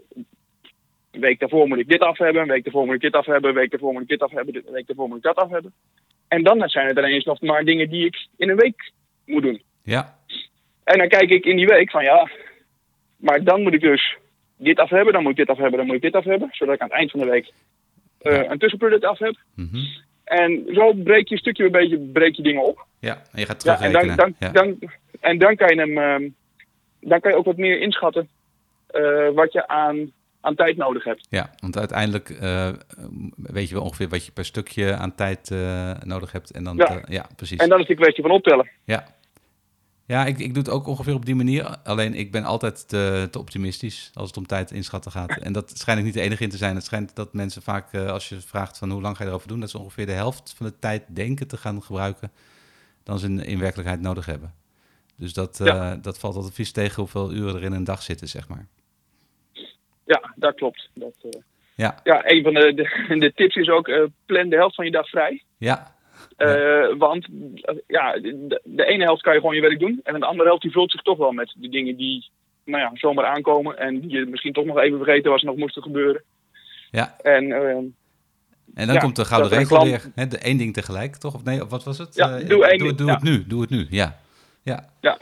[1.12, 3.27] een week daarvoor moet ik dit af hebben, een week daarvoor moet ik dit af
[3.27, 5.37] hebben, een week daarvoor moet ik dit af hebben, een week daarvoor moet ik dat
[5.37, 5.72] af hebben.
[6.29, 8.92] En dan zijn het ineens nog maar dingen die ik in een week
[9.27, 9.62] moet doen.
[9.83, 10.18] ja,
[10.85, 12.31] En dan kijk ik in die week van ja,
[13.16, 14.16] maar dan moet ik dus
[14.57, 16.48] dit af hebben, dan moet ik dit af hebben, dan moet ik dit af hebben,
[16.53, 17.53] zodat ik aan het eind van de week
[18.18, 19.37] eh, een tussenproduct af heb.
[19.55, 19.77] mhm.
[20.25, 22.87] En zo breek je stukje bij beetje breek je dingen op.
[22.98, 23.22] ja.
[23.33, 24.16] En je gaat Ja, en, dan, terugrekenen.
[24.16, 26.29] dan, Ja, dan, en dan kan je hem, ehm,
[27.01, 28.29] dan kan je ook wat meer inschatten
[28.87, 30.12] eh, wat je aan,
[30.45, 31.27] aan tijd nodig hebt.
[31.31, 32.69] Ja, want uiteindelijk eh,
[33.37, 36.51] weet je wel ongeveer wat je per stukje aan tijd eh, nodig hebt.
[36.51, 36.85] En dan, Ja.
[36.85, 37.59] te- ja precies.
[37.59, 38.71] En dan is een kwestie van optellen.
[38.85, 39.07] Ja,
[40.07, 41.77] ja ik, ik doe het ook ongeveer op die manier.
[41.85, 45.31] Alleen ik ben altijd te, te optimistisch als het om tijd inschatten gaat.
[45.39, 46.75] En dat schijnt ik niet de enige in te zijn.
[46.75, 49.49] Het schijnt dat mensen vaak, eh, als je vraagt van hoe lang ga je erover
[49.49, 52.31] doen, dat ze ongeveer de helft van de tijd denken te gaan gebruiken
[53.03, 54.55] dan ze in, in werkelijkheid nodig hebben.
[55.17, 55.97] Dus dat, Ja.
[55.97, 58.67] dat valt altijd vies tegen hoeveel uren er in een dag zitten, zeg maar.
[60.05, 60.88] Ja, dat klopt.
[60.95, 61.41] Dat, eh,
[61.75, 64.85] Ja, ja, een van de, de, de tips is ook eh, plan de helft van
[64.85, 65.43] je dag vrij.
[65.59, 65.95] ja,
[66.37, 67.27] Eh, Want
[67.87, 70.01] ja, de, de ene helft kan je gewoon je werk doen.
[70.05, 72.31] En de andere helft die vult zich toch wel met de dingen die
[72.65, 73.79] nou ja, zomaar aankomen.
[73.79, 76.23] En die je misschien toch nog even vergeten was nog moesten gebeuren.
[76.91, 77.17] ja.
[77.23, 77.53] En
[78.75, 80.11] En dan Ja, komt de gouden regel weer.
[80.15, 81.35] Hè, de één ding tegelijk, toch?
[81.35, 82.15] Of nee, of wat was het?
[82.15, 83.87] Ja, doe één doe, ding, doe het nu, doe het nu.
[83.91, 84.19] Ja,
[84.62, 84.88] ja.
[85.01, 85.19] Ja.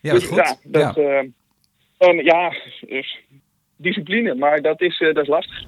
[0.00, 0.36] Ja, dus goed.
[0.36, 0.94] ja, dat,
[2.24, 2.54] ja,
[2.88, 3.18] dus
[3.76, 5.64] discipline, maar dat is, eh, dat is lastig.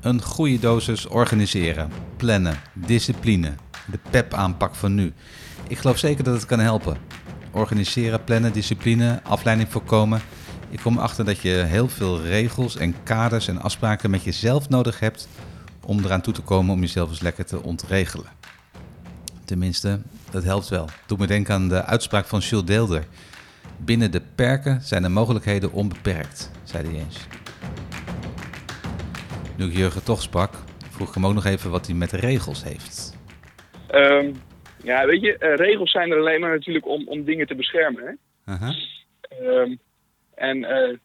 [0.00, 3.52] Een goede dosis organiseren, plannen, discipline,
[3.90, 5.12] de PEP-aanpak van nu.
[5.68, 6.96] Ik geloof zeker dat het kan helpen.
[7.52, 10.20] Organiseren, plannen, discipline, afleiding voorkomen.
[10.70, 15.00] Ik kom erachter dat je heel veel regels en kaders en afspraken met jezelf nodig
[15.00, 15.28] hebt
[15.84, 18.26] om eraan toe te komen om jezelf eens lekker te ontregelen.
[19.44, 20.88] Tenminste, dat helpt wel.
[21.06, 23.04] Doe me denken aan de uitspraak van Jules Deelder.
[23.84, 27.26] Binnen de perken zijn de mogelijkheden onbeperkt, zei hij eens.
[29.58, 30.54] Nu ik Jurgen toch sprak,
[30.90, 33.18] vroeg ik hem ook nog even wat hij met de regels heeft.
[33.88, 34.32] Ehm,
[34.82, 38.18] ja, weet je, eh, regels zijn er alleen maar natuurlijk om, om dingen te beschermen.
[38.44, 38.54] Hè?
[39.28, 39.76] Ehm,
[40.34, 40.96] en eh,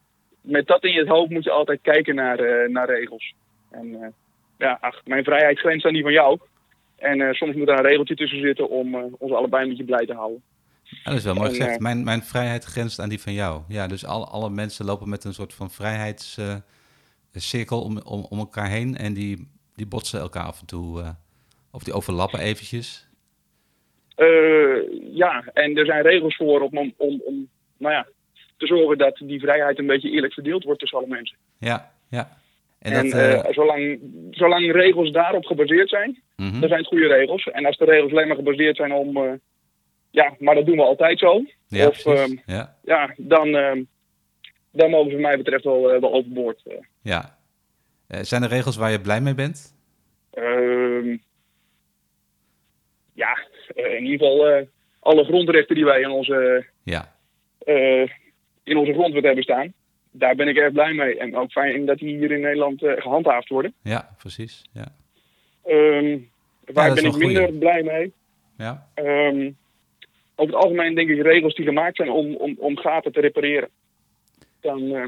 [0.41, 3.33] met dat in je hoofd moet je altijd kijken naar, eh, naar regels.
[3.71, 4.13] En
[4.57, 6.39] ja, ach, mijn vrijheid grenst aan die van jou.
[6.95, 10.13] En soms moet er een regeltje tussen zitten om ons allebei een beetje blij te
[10.13, 10.41] houden.
[11.03, 11.75] Dat is wel mooi En, gezegd.
[11.75, 13.61] eh, Mijn, mijn vrijheid grenst aan die van jou.
[13.67, 18.69] Ja, dus al, alle mensen lopen met een soort van vrijheidscirkel om, om, om elkaar
[18.69, 18.97] heen.
[18.97, 21.01] En die, die botsen elkaar af en toe.
[21.01, 21.09] eh,
[21.71, 23.07] of die overlappen eventjes.
[24.15, 24.27] Eh,
[25.13, 27.47] ja, en er zijn regels voor om, om, om, om
[27.77, 28.07] nou ja,
[28.57, 31.37] te zorgen dat die vrijheid een beetje eerlijk verdeeld wordt tussen alle mensen.
[31.59, 32.37] Ja, ja.
[32.79, 33.19] En, En, dat...
[33.19, 33.99] eh, eh, zolang,
[34.31, 36.59] zolang regels daarop gebaseerd zijn, mhm.
[36.59, 37.43] dan zijn het goede regels.
[37.47, 39.31] En als de regels alleen maar gebaseerd zijn om, eh,
[40.17, 41.43] ja, maar dat doen we altijd zo.
[41.67, 43.83] Ja, of, ehm, ja, ja, dan, ehm,
[44.71, 46.61] dan mogen ze mij betreft wel, eh, wel overboord.
[46.65, 46.77] eh.
[47.01, 47.37] ja.
[48.07, 49.75] Eh, zijn er regels waar je blij mee bent?
[50.33, 51.17] Ehm,
[53.13, 53.37] ja,
[53.73, 54.67] in ieder geval
[54.99, 57.15] alle grondrechten die wij in onze, Ja,
[58.63, 59.73] in onze grondwet hebben staan.
[60.11, 61.17] Daar ben ik erg blij mee.
[61.19, 63.73] En ook fijn dat die hier in Nederland eh, gehandhaafd worden.
[63.81, 64.63] ja, precies.
[64.71, 64.87] Ja,
[66.73, 67.57] waar ben ik minder goeie.
[67.59, 68.13] blij mee?
[68.57, 68.87] ja.
[70.39, 73.69] Over het algemeen denk ik regels die gemaakt zijn om, om, om gaten te repareren.
[74.61, 75.05] Dan eh,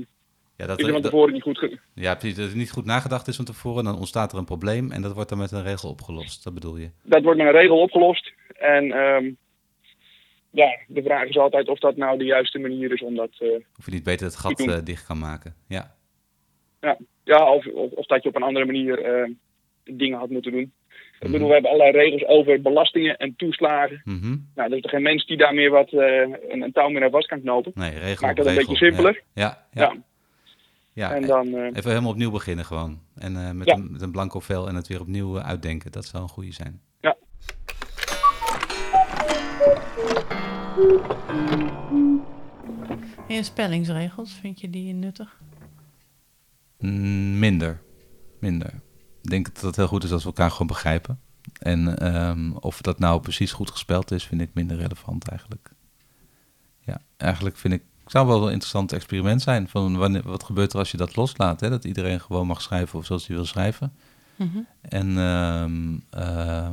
[0.55, 2.37] ja dat, is er van dat- tevoren niet goed ge- Ja, precies.
[2.37, 5.13] Dat het niet goed nagedacht is van tevoren, dan ontstaat er een probleem en dat
[5.13, 6.43] wordt dan met een regel opgelost.
[6.43, 6.89] Dat bedoel je?
[7.03, 8.33] Dat wordt met een regel opgelost.
[8.59, 9.31] En ehm,
[10.51, 13.29] ja, de vraag is altijd of dat nou de juiste manier is om dat...
[13.39, 15.55] eh, Of je niet beter het gat eh, dicht kan maken.
[15.67, 15.95] Ja,
[16.81, 19.29] ja, ja of, of, of dat je op een andere manier
[19.83, 20.71] dingen had moeten doen.
[21.19, 21.31] Ik Mhm.
[21.31, 24.01] bedoel, we hebben allerlei regels over belastingen en toeslagen.
[24.03, 24.37] Mhm.
[24.55, 25.99] Nou, er is er geen mens die daar meer wat eh,
[26.49, 27.71] een, een touw meer naar vast kan knopen.
[27.75, 29.21] Nee, regel Maakt op dat een beetje simpeler.
[29.33, 29.93] Ja, ja, Ja.
[29.93, 30.01] ja.
[30.93, 31.15] ja.
[31.15, 32.99] En e- dan, eh, Even helemaal opnieuw beginnen gewoon.
[33.15, 33.75] En eh, met, Ja.
[33.75, 35.91] een, met een blanco vel en het weer opnieuw uitdenken.
[35.91, 36.81] Dat zou een goede zijn.
[37.01, 37.15] Ja.
[43.27, 45.41] En spellingsregels, vind je die nuttig?
[46.79, 47.81] Mm, minder.
[48.39, 48.73] Minder.
[49.21, 51.19] Ik denk dat het heel goed is als we elkaar gewoon begrijpen.
[51.59, 55.71] En ehm, of dat nou precies goed gespeld is, vind ik minder relevant eigenlijk.
[56.79, 57.81] Ja, eigenlijk vind ik...
[58.03, 59.67] Het zou wel een interessant experiment zijn.
[59.67, 61.59] Van wanneer, wat gebeurt er als je dat loslaat?
[61.59, 61.69] Hè?
[61.69, 63.93] Dat iedereen gewoon mag schrijven of zoals hij wil schrijven.
[64.35, 64.57] Mhm.
[64.81, 66.69] En ehm, eh,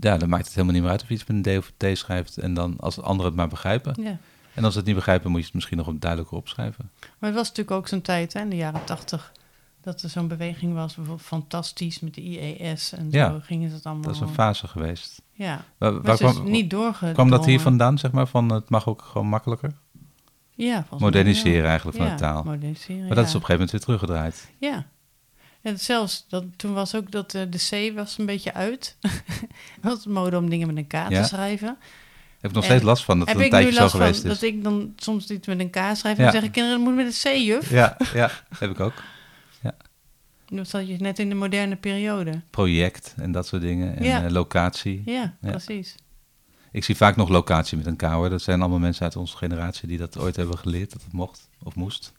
[0.00, 1.72] ja, dan maakt het helemaal niet meer uit of je iets met een D of
[1.78, 2.38] een T schrijft.
[2.38, 4.02] En dan als anderen het maar begrijpen.
[4.02, 4.18] Ja.
[4.54, 6.90] En als ze het niet begrijpen, moet je het misschien nog duidelijker opschrijven.
[7.00, 9.32] Maar het was natuurlijk ook zo'n tijd, hè, in de jaren tachtig,
[9.82, 13.74] dat er zo'n beweging was, bijvoorbeeld fantastisch met de IES en zo Ja, gingen ze
[13.74, 14.04] het allemaal.
[14.04, 15.22] Dat is een fase geweest.
[15.32, 17.14] Ja, Waar, waar kwam, niet doorgedrongen.
[17.14, 18.26] kwam dat hier vandaan, zeg maar?
[18.26, 19.72] Van het mag ook gewoon makkelijker?
[20.54, 21.68] Ja, Moderniseren wel.
[21.68, 22.42] eigenlijk van ja, de taal.
[22.44, 24.50] moderniseren, Maar dat is op een gegeven moment weer teruggedraaid.
[24.58, 24.86] Ja.
[25.62, 28.96] En zelfs, dat, toen was ook dat eh, de C was een beetje uit.
[29.82, 31.76] was het mode om dingen met een K te schrijven.
[32.40, 33.90] Heb ik nog En steeds last van dat het een ik nu tijdje zo last
[33.92, 34.30] van geweest is.
[34.30, 36.96] dat ik dan soms iets met een K schrijf en dan zeggen kinderen, dat moet
[37.04, 37.70] met een C, juf.
[37.70, 38.92] Ja, ja, heb ik ook.
[40.56, 42.40] Dat zat je net in de moderne periode.
[42.50, 43.96] Project en dat soort dingen.
[43.96, 44.24] En Ja.
[44.24, 45.02] eh, locatie.
[45.04, 45.50] Ja, Ja.
[45.50, 45.94] precies.
[46.72, 48.30] Ik zie vaak nog locatie met een K hoor.
[48.30, 50.92] Dat zijn allemaal mensen uit onze generatie die dat ooit hebben geleerd.
[50.92, 52.12] Dat het mocht of moest.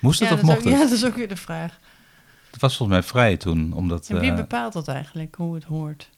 [0.00, 0.72] Moest het ja, of mocht ook, het?
[0.72, 1.78] ja, dat is ook weer de vraag.
[2.50, 5.64] Het was volgens mij vrij toen, omdat En wie eh, bepaalt dat eigenlijk, hoe het
[5.64, 6.10] hoort?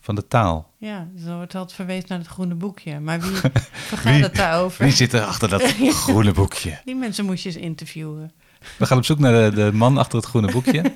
[0.00, 0.72] van de taal.
[0.78, 3.00] Ja, dus dan wordt altijd verwezen naar het groene boekje.
[3.00, 3.30] Maar wie
[3.90, 4.84] vergaat Wie- het daarover?
[4.84, 5.62] Wie zit er achter dat
[6.04, 6.80] groene boekje?
[6.84, 8.32] Die mensen moest je eens interviewen.
[8.78, 10.92] We gaan op zoek naar de, de man achter het groene boekje.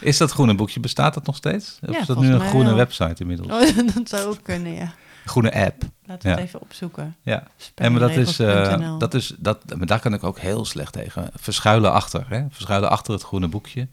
[0.00, 1.78] Is dat groene boekje, bestaat dat nog steeds?
[1.86, 2.76] Of Ja, is dat nu een groene wel.
[2.76, 3.52] website inmiddels?
[3.52, 4.92] Oh, dat zou ook kunnen, ja.
[5.24, 5.82] Groene app.
[6.04, 6.34] Laten we Ja.
[6.34, 7.16] het even opzoeken.
[7.22, 7.46] Ja.
[7.74, 10.92] En maar dat is, eh, dat is dat, maar daar kan ik ook heel slecht
[10.92, 11.30] tegen.
[11.34, 12.24] Verschuilen achter.
[12.28, 12.44] Hè?
[12.50, 13.88] Verschuilen achter het groene boekje.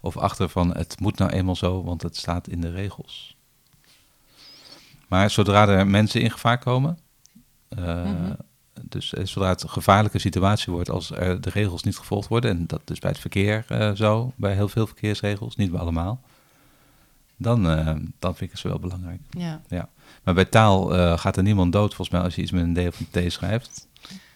[0.00, 3.36] Of achter van het moet nou eenmaal zo, want het staat in de regels.
[5.08, 6.98] Maar zodra er mensen in gevaar komen,
[7.68, 8.32] eh, Mhm.
[8.82, 12.50] Dus eh, zodra het een gevaarlijke situatie wordt als er de regels niet gevolgd worden,
[12.50, 16.20] en dat is bij het verkeer eh, zo, bij heel veel verkeersregels, niet bij allemaal,
[17.36, 17.86] dan, eh,
[18.18, 19.20] dan vind ik het wel belangrijk.
[19.30, 19.88] Ja, Ja.
[20.24, 22.74] Maar bij taal eh, gaat er niemand dood, volgens mij, als je iets met een
[22.74, 23.86] D of een T schrijft.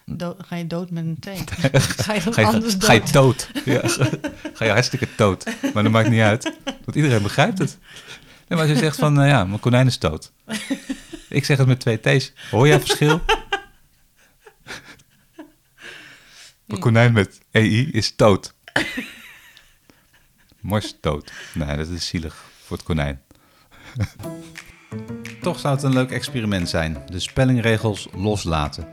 [0.07, 1.26] dood- ga je dood met een T?
[2.02, 3.12] ga je dan Ga je, anders ga je dood?
[3.12, 3.50] dood.
[3.64, 3.81] Ja,
[4.55, 5.44] ga je hartstikke dood.
[5.74, 7.78] Maar dat maakt niet uit, want iedereen begrijpt het.
[8.48, 10.33] Nee, maar als je zegt van, ja, mijn konijn is dood.
[11.28, 12.33] Ik zeg het met twee T's.
[12.50, 13.20] Hoor jij het verschil?
[16.72, 18.54] Mijn konijn met EI is dood.
[20.61, 21.32] Mors dood.
[21.54, 23.20] Nee, dat is zielig voor het konijn.
[25.42, 27.02] Toch zou het een leuk experiment zijn.
[27.06, 28.88] De spellingregels loslaten.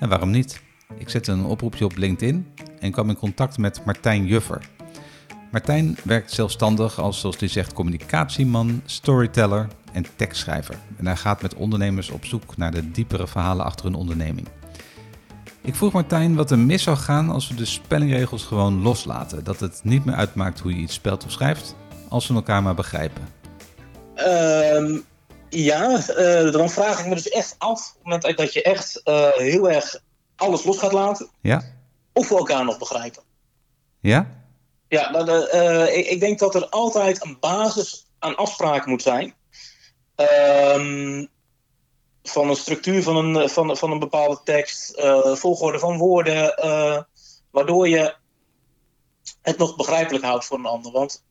[0.00, 0.62] En waarom niet?
[0.98, 2.46] Ik zette een oproepje op LinkedIn
[2.80, 4.62] en kwam in contact met Martijn Juffer.
[5.50, 10.78] Martijn werkt zelfstandig als, zoals hij zegt, communicatieman, storyteller en tekstschrijver.
[10.96, 14.48] En hij gaat met ondernemers op zoek naar de diepere verhalen achter hun onderneming.
[15.62, 19.44] Ik vroeg Martijn wat er mis zou gaan als we de spellingregels gewoon loslaten.
[19.44, 21.74] Dat het niet meer uitmaakt hoe je iets spelt of schrijft,
[22.08, 23.28] als we elkaar maar begrijpen.
[24.14, 24.98] Ehm,
[25.48, 29.00] ja, eh, dan vraag ik me dus echt af, op het moment dat je echt
[29.04, 30.00] eh, heel erg
[30.36, 31.62] alles los gaat laten, Ja?
[32.12, 33.22] of we elkaar nog begrijpen.
[34.00, 34.26] Ja?
[34.88, 39.34] Ja, eh, ik, ik denk dat er altijd een basis aan afspraak moet zijn.
[40.14, 41.26] Ehm,
[42.28, 47.02] van een structuur van een, van, van een bepaalde tekst, eh, volgorde van woorden, eh,
[47.50, 48.14] waardoor je
[49.42, 50.92] het nog begrijpelijk houdt voor een ander.
[50.92, 51.24] Want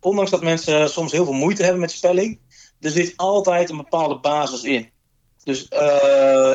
[0.00, 2.40] ondanks dat mensen soms heel veel moeite hebben met spelling,
[2.80, 4.90] er zit altijd een bepaalde basis in.
[5.44, 6.52] Dus eh,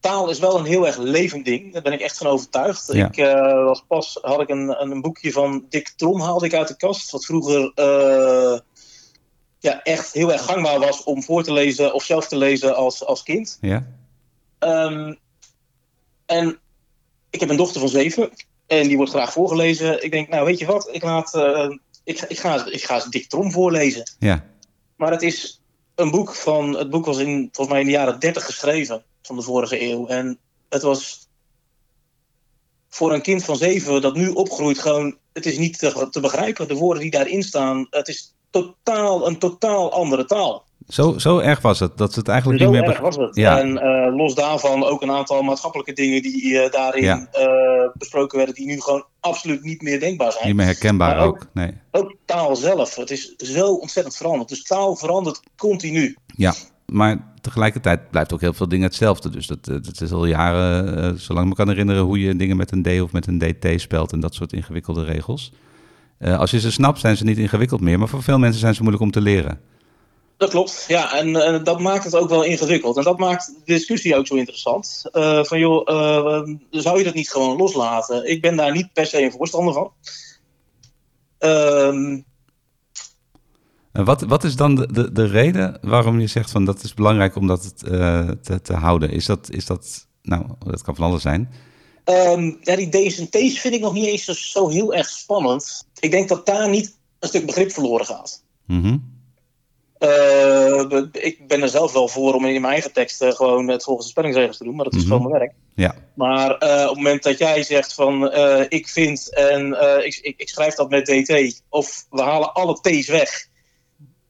[0.00, 1.72] taal is wel een heel erg levend ding.
[1.72, 2.92] Daar ben ik echt van overtuigd.
[2.92, 3.06] Ja.
[3.06, 6.68] Ik eh, was pas had ik een, een boekje van Dick Trom haalde ik uit
[6.68, 8.58] de kast, wat vroeger eh,
[9.58, 13.04] ja, echt heel erg gangbaar was om voor te lezen of zelf te lezen als,
[13.04, 13.58] als kind.
[13.60, 13.86] Ja?
[14.58, 15.14] Ehm,
[16.26, 16.58] en
[17.30, 18.30] ik heb een dochter van zeven
[18.66, 20.04] en die wordt graag voorgelezen.
[20.04, 21.68] Ik denk, nou weet je wat, ik, laat, eh,
[22.04, 24.10] ik, ik, ga, ik ga eens Dick Trom voorlezen.
[24.18, 24.44] Ja?
[24.96, 25.62] Maar het is
[25.94, 26.76] een boek van.
[26.76, 30.06] Het boek was in, volgens mij in de jaren 30 geschreven van de vorige eeuw.
[30.06, 31.28] En het was
[32.88, 35.16] voor een kind van zeven dat nu opgroeit gewoon.
[35.32, 36.68] Het is niet te, te begrijpen.
[36.68, 37.86] De woorden die daarin staan.
[37.90, 40.66] Het is totaal een totaal andere taal.
[40.88, 42.90] Zo, zo erg was het, dat ze het eigenlijk Zo niet meer...
[42.90, 43.36] erg was het.
[43.36, 43.58] Ja.
[43.60, 47.26] En eh, los daarvan ook een aantal maatschappelijke dingen die eh, daarin Ja.
[47.32, 47.48] eh,
[47.94, 50.46] besproken werden, die nu gewoon absoluut niet meer denkbaar zijn.
[50.46, 51.46] Niet meer herkenbaar ook- ook.
[51.52, 51.72] Nee.
[51.90, 52.94] Ook taal zelf.
[52.94, 54.48] Het is zo ontzettend veranderd.
[54.48, 56.16] Dus taal verandert continu.
[56.26, 56.54] Ja,
[56.86, 59.30] maar tegelijkertijd blijft ook heel veel dingen hetzelfde.
[59.30, 62.72] Dus dat, dat is al jaren, zolang ik me kan herinneren, hoe je dingen met
[62.72, 65.52] een D of met een DT spelt en dat soort ingewikkelde regels.
[66.18, 68.74] Eh, als je ze snapt, zijn ze niet ingewikkeld meer, maar voor veel mensen zijn
[68.74, 69.60] ze moeilijk om te leren.
[70.36, 72.96] Dat klopt, ja, en eh, dat maakt het ook wel ingewikkeld.
[72.96, 75.04] En dat maakt de discussie ook zo interessant.
[75.12, 75.86] Eh, van joh,
[76.70, 78.30] zou je dat niet gewoon loslaten?
[78.30, 79.92] Ik ben daar niet per se een voorstander van.
[83.92, 86.94] En wat, wat is dan de, de, de reden waarom je zegt van dat is
[86.94, 89.10] belangrijk om dat te, te houden?
[89.10, 91.50] Is dat, is dat, nou, dat kan van alles zijn.
[92.08, 95.08] Ehm, ja, die D's en T's vind ik nog niet eens zo, zo heel erg
[95.08, 95.86] spannend.
[96.00, 98.42] Ik denk dat daar niet een stuk begrip verloren gaat.
[98.66, 98.96] Mhm.
[99.98, 104.06] Eh, ik ben er zelf wel voor om in mijn eigen teksten gewoon het volgens
[104.06, 105.12] de spellingsregels te doen, maar dat is Mhm.
[105.12, 105.54] gewoon mijn werk.
[105.74, 109.72] Ja, Maar eh, op het moment dat jij zegt van eh, ik vind en
[110.04, 113.48] ik, ik, ik schrijf dat met DT, of we halen alle T's weg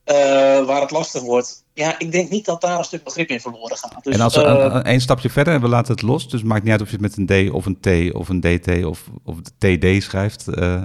[0.08, 1.64] eh, waar het lastig wordt.
[1.74, 4.04] Ja, ik denk niet dat daar een stuk begrip in verloren gaat.
[4.04, 6.22] Dus, en als we eh, een, een- een stapje verder en we laten het los,
[6.28, 8.28] dus het maakt niet uit of je het met een D of een T of
[8.28, 10.82] een DT of, of TD schrijft, eh,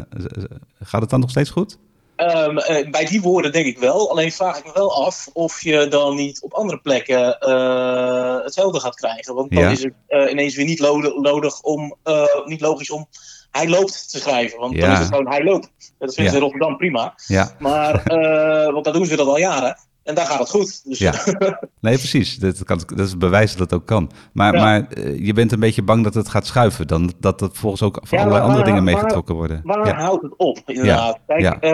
[0.84, 1.78] gaat het dan nog steeds goed?
[2.16, 4.12] ehm, eh, bij die woorden denk ik wel.
[4.12, 8.80] Alleen vraag ik me wel af of je dan niet op andere plekken eh, hetzelfde
[8.80, 9.36] gaat krijgen.
[9.36, 9.70] Want dan Ja.
[9.70, 10.80] is het eh, ineens weer niet,
[11.22, 13.08] nodig om, eh, niet logisch om
[13.54, 14.60] hij loopt te schrijven.
[14.60, 14.94] Want dan Ja.
[14.94, 15.70] is het gewoon hij loopt.
[16.00, 17.16] Dat vinden ze in Rotterdam prima.
[17.60, 19.78] Maar, eh, want daar doen ze dat al jaren.
[20.04, 20.82] En daar gaat het goed.
[20.86, 21.14] Dus, Ja.
[21.82, 22.38] Nee, precies.
[22.38, 24.12] Dat, kan, dat is bewijs dat het ook kan.
[24.34, 24.62] Maar, Ja.
[24.62, 26.88] maar eh, je bent een beetje bang dat het gaat schuiven.
[26.88, 29.62] Dan, dat het volgens ook van Ja, allerlei maar andere dingen meegetrokken worden.
[29.64, 31.20] Waar Ja, houdt het op, inderdaad?
[31.28, 31.72] Kijk, eh,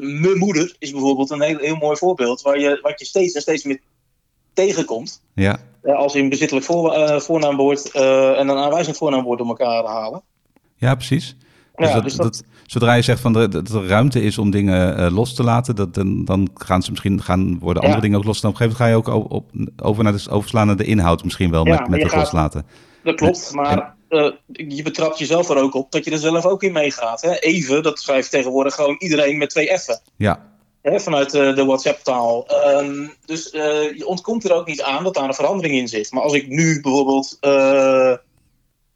[0.00, 2.42] mijn moeder is bijvoorbeeld een heel, heel mooi voorbeeld...
[2.42, 3.80] Waar je, wat je steeds en steeds meer
[4.52, 5.22] tegenkomt.
[5.34, 10.22] ja, als je een bezittelijk voor, voornaamwoord en een aanwijzend voornaamwoord door elkaar halen.
[10.82, 11.36] Ja, precies.
[11.74, 14.38] Dus, Ja, dat, dus dat- dat- zodra je zegt van de- dat er ruimte is
[14.38, 17.94] om dingen eh, los te laten, dat, dan, dan gaan ze misschien gaan worden andere
[18.00, 18.00] Ja.
[18.00, 18.40] dingen ook los.
[18.40, 19.50] Dan op een gegeven moment ga je ook op,
[19.82, 22.66] over naar de, overslaan naar de inhoud misschien wel Ja, met, met het gaat- loslaten.
[23.04, 26.62] Dat klopt, maar eh, je betrapt jezelf er ook op dat je er zelf ook
[26.62, 27.20] in meegaat.
[27.22, 27.38] Hè?
[27.38, 30.00] Even, dat schrijft tegenwoordig gewoon iedereen met twee F'en.
[30.16, 30.50] Ja,
[30.82, 32.46] Hè, vanuit de WhatsApp-taal.
[32.46, 33.62] Ehm, dus eh,
[33.96, 36.12] je ontkomt er ook niet aan dat daar een verandering in zit.
[36.12, 37.36] Maar als ik nu bijvoorbeeld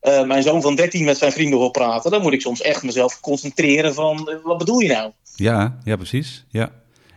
[0.07, 2.61] eh, eh, mijn zoon van 13 met zijn vrienden wil praten, dan moet ik soms
[2.63, 5.11] echt mezelf concentreren van eh, wat bedoel je nou?
[5.37, 6.45] ja, ja precies.
[6.49, 6.71] Ja.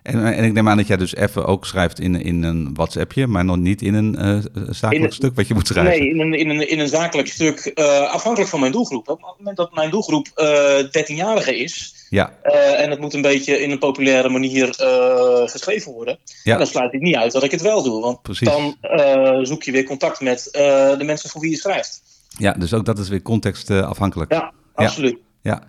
[0.04, 3.28] En, en ik neem aan dat jij dus even ook schrijft in, in een WhatsAppje,
[3.28, 4.38] maar nog niet in een eh,
[4.70, 6.00] zakelijk In stuk wat je moet schrijven.
[6.00, 9.10] Nee, in een, in een, in een zakelijk stuk, eh, afhankelijk van mijn doelgroep.
[9.10, 13.22] Op het moment dat mijn doelgroep eh 13-jarige is, Ja, eh, en het moet een
[13.22, 16.58] beetje in een populaire manier eh, geschreven worden, Ja.
[16.58, 18.02] dan sluit ik niet uit dat ik het wel doe.
[18.02, 18.48] Want Precies.
[18.48, 22.02] dan eh, zoek je weer contact met eh, de mensen voor wie je schrijft.
[22.38, 24.32] Ja, dus ook dat is weer contextafhankelijk.
[24.32, 25.18] Ja, absoluut.
[25.42, 25.64] Ja,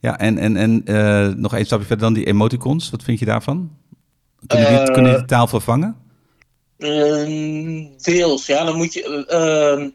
[0.00, 2.90] ja en, en, en eh, nog één stapje verder dan die emoticons.
[2.90, 3.70] Wat vind je daarvan?
[4.46, 5.96] Kunnen die, Eh, kunnen die de taal vervangen?
[6.78, 8.64] Ehm, deels, ja.
[8.64, 9.90] Dan moet je, eh, ehm,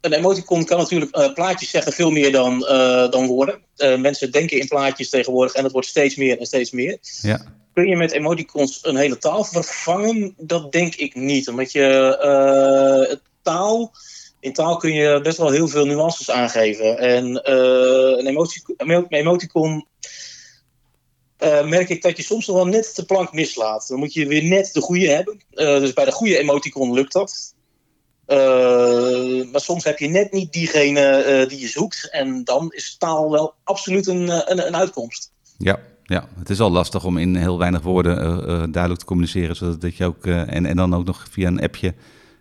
[0.00, 2.58] een emoticon kan natuurlijk eh, plaatjes zeggen veel meer dan,
[3.10, 3.58] dan woorden.
[3.98, 6.98] Mensen denken in plaatjes tegenwoordig en het wordt steeds meer en steeds meer.
[7.22, 7.40] Ja,
[7.72, 10.34] Kun je met emoticons een hele taal vervangen?
[10.36, 11.48] Dat denk ik niet.
[11.48, 13.92] Omdat je taal.
[14.40, 16.98] In taal kun je best wel heel veel nuances aangeven.
[16.98, 19.86] En eh, een emotie, emo- emoticon.
[21.36, 23.88] eh, merk ik dat je soms nog wel net de plank mislaat.
[23.88, 25.40] Dan moet je weer net de goede hebben.
[25.50, 27.54] Eh, dus bij de goede emoticon lukt dat.
[29.52, 32.08] Maar soms heb je net niet diegene die je zoekt.
[32.10, 35.32] En dan is taal wel absoluut een, een, een uitkomst.
[35.58, 36.28] ja, ja.
[36.38, 38.16] Het is al lastig om in heel weinig woorden
[38.72, 39.56] duidelijk te communiceren.
[39.56, 41.94] Zodat dat je ook, en, en dan ook nog via een appje.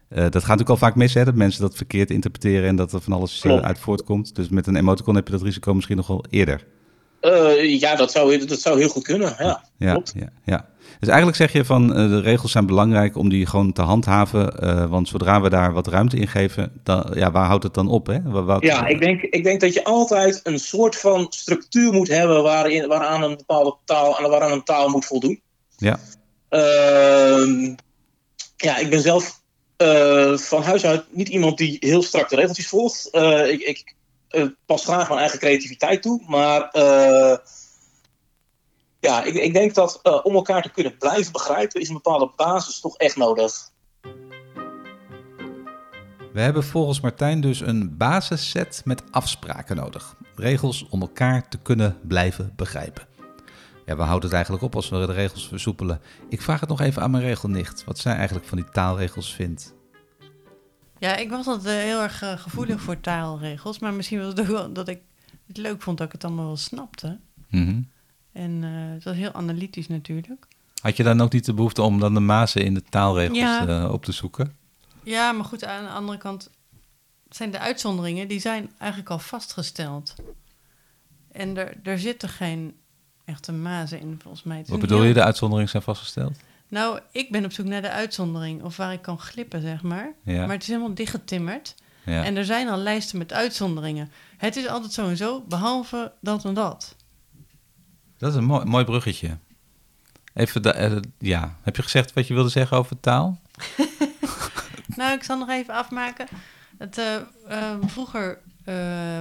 [0.10, 2.94] Eh, dat gaat natuurlijk al vaak mis, hè, dat mensen dat verkeerd interpreteren en dat
[2.94, 4.36] er van alles eh, uit voortkomt.
[4.36, 6.66] Dus met een emoticon heb je dat risico misschien nog wel eerder.
[7.20, 9.36] Eh, ja, dat zou, dat zou heel goed kunnen.
[9.40, 10.14] Ja, Ja, klopt.
[10.16, 10.66] ja, ja.
[11.00, 14.90] Dus eigenlijk zeg je van de regels zijn belangrijk om die gewoon te handhaven.
[14.90, 18.08] want zodra we daar wat ruimte in geven, dan, ja, waar houdt het dan op?
[18.08, 18.22] Hè?
[18.22, 22.44] Wat- Ja, ik denk, ik denk dat je altijd een soort van structuur moet hebben
[22.44, 25.42] waarin, waaraan een bepaalde taal, aan waaraan een taal moet voldoen.
[25.78, 26.00] Ja,
[26.50, 27.74] Ehm,
[28.58, 29.37] ja, ik ben zelf
[29.78, 33.10] eh, van huis uit niet iemand die heel strak de regeltjes volgt.
[33.10, 33.96] Eh, ik ik
[34.28, 36.70] eh, pas graag mijn eigen creativiteit toe, maar
[39.00, 42.80] ja, ik, ik denk dat om elkaar te kunnen blijven begrijpen, is een bepaalde basis
[42.80, 43.70] toch echt nodig.
[46.34, 50.16] We hebben volgens Martijn dus een basisset met afspraken nodig.
[50.36, 53.17] Regels om elkaar te kunnen blijven begrijpen.
[53.88, 56.02] Ja, we houden het eigenlijk op als we de regels versoepelen.
[56.30, 57.84] Ik vraag het nog even aan mijn regelnicht.
[57.84, 59.74] Wat zij eigenlijk van die taalregels vindt.
[60.98, 63.80] Ja, ik was altijd eh, heel erg eh, gevoelig voor taalregels.
[63.80, 65.02] Maar misschien was het ook wel dat ik
[65.48, 67.20] het leuk vond dat ik het allemaal wel snapte.
[67.50, 67.82] Mhm.
[68.32, 70.48] En eh, het was heel analytisch natuurlijk.
[70.82, 73.90] Had je dan ook niet de behoefte om dan de mazen in de taalregels Ja.
[73.90, 74.56] op te zoeken?
[75.04, 76.50] Ja, maar goed, aan de andere kant
[77.30, 80.14] zijn de uitzonderingen, die zijn eigenlijk al vastgesteld.
[81.32, 82.76] En er, er zitten geen
[83.28, 84.58] echte mazen in, volgens mij.
[84.60, 86.38] Wat een bedoel heel- je, de uitzonderingen zijn vastgesteld?
[86.68, 90.12] Nou, ik ben op zoek naar de uitzondering, of waar ik kan glippen, zeg maar.
[90.24, 90.40] Ja.
[90.46, 91.76] Maar het is helemaal dichtgetimmerd.
[92.06, 92.24] Ja.
[92.24, 94.12] En er zijn al lijsten met uitzonderingen.
[94.38, 96.96] Het is altijd zo en zo, behalve dat en dat.
[98.18, 99.38] Dat is een mooi, mooi bruggetje.
[100.34, 101.58] Even, de, eh, ja.
[101.62, 103.40] Heb je gezegd wat je wilde zeggen over taal?
[104.96, 106.28] Nou, ik zal nog even afmaken.
[106.78, 107.16] Het, eh,
[107.48, 108.76] eh, vroeger eh,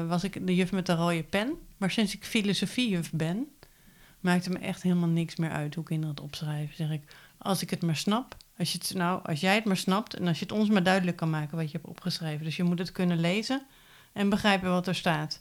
[0.09, 1.53] was ik de juf met de rode pen.
[1.77, 3.47] Maar sinds ik filosofiejuf ben,
[4.27, 6.77] maakt het me echt helemaal niks meer uit hoe kinderen het opschrijven.
[6.77, 7.03] Zeg ik,
[7.39, 8.37] als ik het maar snap.
[8.59, 10.83] Als, je het, nou, als jij het maar snapt en als je het ons maar
[10.83, 12.45] duidelijk kan maken wat je hebt opgeschreven.
[12.45, 13.67] Dus je moet het kunnen lezen
[14.13, 15.41] en begrijpen wat er staat.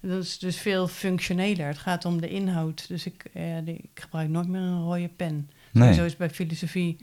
[0.00, 1.66] Dat is dus veel functioneler.
[1.66, 2.88] Het gaat om de inhoud.
[2.88, 5.50] Dus ik, eh, ik gebruik nooit meer een rode pen.
[5.72, 5.94] Nee.
[5.94, 6.96] Zo is bij filosofie.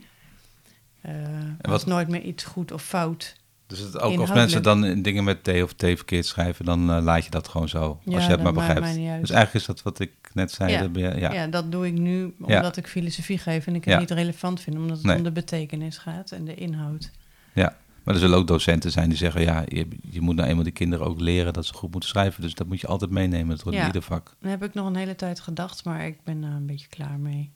[1.00, 1.12] eh
[1.60, 3.36] was wat- nooit meer iets goed of fout.
[3.70, 7.02] Dus het, ook als mensen dan dingen met T of T verkeerd schrijven, dan eh,
[7.02, 8.00] laat je dat gewoon zo.
[8.04, 8.80] Ja, als je het maar begrijpt.
[8.80, 9.20] mij niet uit.
[9.20, 10.70] Dus eigenlijk is dat wat ik net zei.
[10.72, 10.86] Ja.
[10.88, 11.32] dat ja.
[11.32, 11.46] Ja.
[11.46, 14.96] dat doe ik nu omdat ik filosofie geef en ik het niet relevant vind, omdat
[14.96, 15.16] het Nee.
[15.16, 17.10] om de betekenis gaat en de inhoud.
[17.52, 17.76] ja.
[18.04, 20.72] Maar er zullen ook docenten zijn die zeggen, ja, je, je moet nou eenmaal die
[20.72, 22.42] kinderen ook leren dat ze goed moeten schrijven.
[22.42, 23.80] Dus dat moet je altijd meenemen door Ja.
[23.80, 24.34] in ieder vak.
[24.40, 27.18] Daar heb ik nog een hele tijd gedacht, maar ik ben daar een beetje klaar
[27.18, 27.52] mee.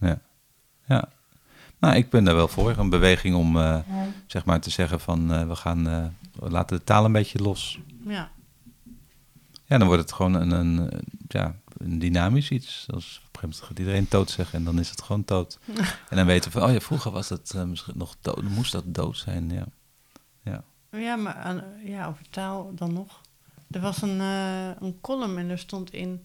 [0.00, 0.20] Ja.
[0.86, 1.08] Ja.
[1.78, 2.78] Nou, ik ben er wel voor.
[2.78, 3.78] Een beweging om eh,
[4.26, 7.42] zeg maar te zeggen van eh, we gaan eh, we laten de taal een beetje
[7.42, 7.78] los.
[8.04, 8.30] Ja.
[9.64, 10.90] Ja, dan wordt het gewoon een, een,
[11.28, 12.86] ja, een dynamisch iets.
[12.94, 15.58] Als op een gegeven moment gaat iedereen dood zeggen en dan is het gewoon dood.
[16.10, 18.84] en dan weten we van, oh ja, vroeger was dat misschien nog dood, moest dat
[18.86, 19.50] dood zijn.
[19.50, 19.66] Ja.
[20.42, 20.64] Ja.
[20.90, 23.20] Ja, maar ja, over taal dan nog.
[23.70, 24.20] Er was een,
[24.80, 26.24] een column en er stond in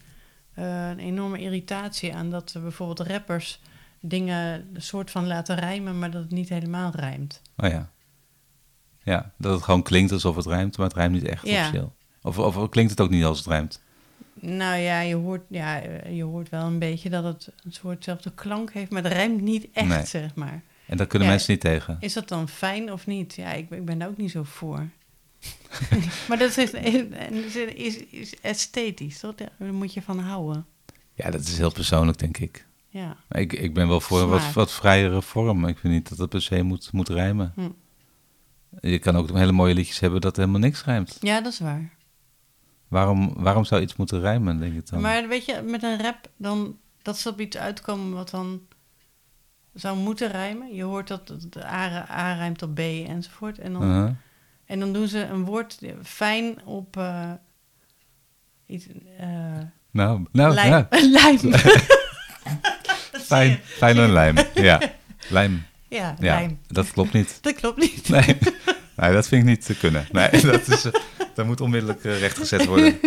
[0.54, 3.60] een enorme irritatie aan dat bijvoorbeeld rappers
[4.06, 7.41] dingen een soort van laten rijmen, maar dat het niet helemaal rijmt.
[7.58, 7.91] Oh ja.
[9.04, 11.60] Ja, dat het gewoon klinkt alsof het rijmt, maar het rijmt niet echt Ja.
[11.60, 11.95] officieel.
[12.22, 13.82] Of, of klinkt het ook niet als het rijmt?
[14.39, 18.74] Nou ja, je hoort, ja, je hoort wel een beetje dat het een soortzelfde klank
[18.74, 20.06] heeft, maar het rijmt niet echt, Nee.
[20.06, 20.62] zeg maar.
[20.86, 21.34] En daar kunnen Ja.
[21.34, 21.97] mensen niet tegen.
[21.99, 23.34] Is dat dan fijn of niet?
[23.34, 24.88] Ja, ik, ben- ik ben daar ook niet zo voor.
[26.28, 26.72] maar dat is,
[28.12, 29.36] is esthetisch, toch?
[29.36, 30.66] Daar moet je van houden.
[31.14, 32.66] Ja, dat is heel persoonlijk, denk ik.
[32.94, 33.18] Ja.
[33.30, 35.66] Ik, ik ben wel voor een wat, wat vrijere vorm.
[35.68, 37.52] Ik vind niet dat het per se moet, moet rijmen.
[37.56, 37.70] Hm.
[38.88, 41.18] Je kan ook hele mooie liedjes hebben dat helemaal niks rijmt.
[41.22, 41.91] ja, dat is waar.
[42.88, 45.02] Waarom, waarom zou iets moeten rijmen, denk ik dan?
[45.02, 48.62] Maar weet je, met een rap, dan, dat zal op iets uitkomen wat dan
[49.74, 50.76] zou moeten rijmen.
[50.76, 53.60] Je hoort dat het A, A rijmt op B enzovoort.
[53.60, 54.12] En dan, Uh-huh.
[54.66, 57.32] en dan doen ze een woord fijn op eh,
[58.66, 58.88] iets...
[59.18, 59.28] eh
[59.91, 60.72] Nou, nou lijm.
[60.72, 60.88] ja,
[61.22, 61.39] lijm.
[63.34, 64.36] Fijn, fijn en lijm.
[64.54, 64.82] Ja,
[65.30, 65.66] lijm.
[65.90, 66.60] Ja, Ja, lijm.
[66.68, 67.38] dat klopt niet.
[67.42, 68.10] Dat klopt niet.
[68.10, 68.38] Nee,
[68.96, 70.08] nee dat vind ik niet te kunnen.
[70.12, 70.94] Nee, dat, is, eh,
[71.36, 73.00] dat moet onmiddellijk eh, rechtgezet worden.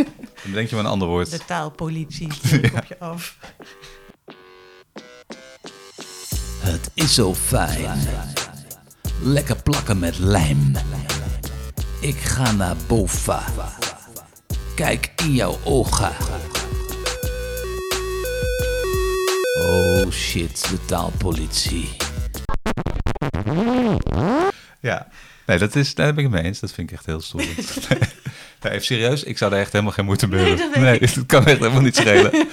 [0.43, 1.31] Dan denk je maar een ander woord.
[1.31, 2.57] De taalpolitie ja.
[2.75, 3.37] op je af.
[6.61, 7.99] Het is zo fijn.
[9.23, 10.73] Lekker plakken met lijm.
[12.01, 13.41] Ik ga naar boven.
[14.75, 16.13] Kijk in jouw ogen.
[19.67, 21.89] Oh shit, de taalpolitie.
[24.81, 25.09] Ja,
[25.47, 26.61] nee, dat is, daar ben ik het mee eens.
[26.61, 27.41] Dat vind ik echt heel stoer.
[28.63, 30.81] nee, even serieus, ik zou daar echt helemaal geen moeite mee Nee, hebben.
[30.81, 31.15] Nee, ik.
[31.15, 32.49] dat kan echt helemaal niet schelen.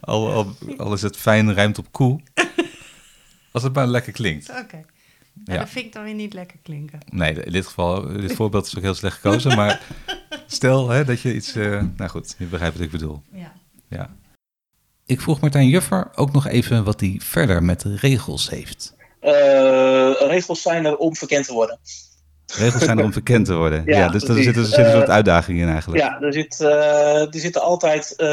[0.00, 2.20] Al, al, al is het fijn rijmt op koe.
[3.52, 4.48] Als het maar lekker klinkt.
[4.50, 4.76] Oké.
[5.44, 5.52] Ja.
[5.54, 5.58] Ja.
[5.58, 6.98] Dat vind ik dan weer niet lekker klinken.
[7.10, 9.56] Nee, in dit geval, dit voorbeeld is ook heel slecht gekozen.
[9.56, 9.80] Maar
[10.46, 11.54] stel hè, dat je iets...
[11.54, 13.22] eh, nou goed, je begrijpt wat ik bedoel.
[13.32, 13.52] Ja.
[13.88, 14.16] Ja.
[15.08, 18.94] Ik vroeg Martijn Juffer ook nog even wat hij verder met de regels heeft.
[19.20, 19.32] Eh,
[20.18, 21.78] regels zijn er om verkend te worden.
[22.46, 23.82] Regels zijn er om bekend te worden.
[23.86, 24.54] Ja, Ja, dus daar precies.
[24.54, 26.02] zit, er zit een Eh, soort uitdaging in eigenlijk.
[26.02, 28.10] Ja, er, zit, eh, er zitten altijd.
[28.16, 28.26] eh,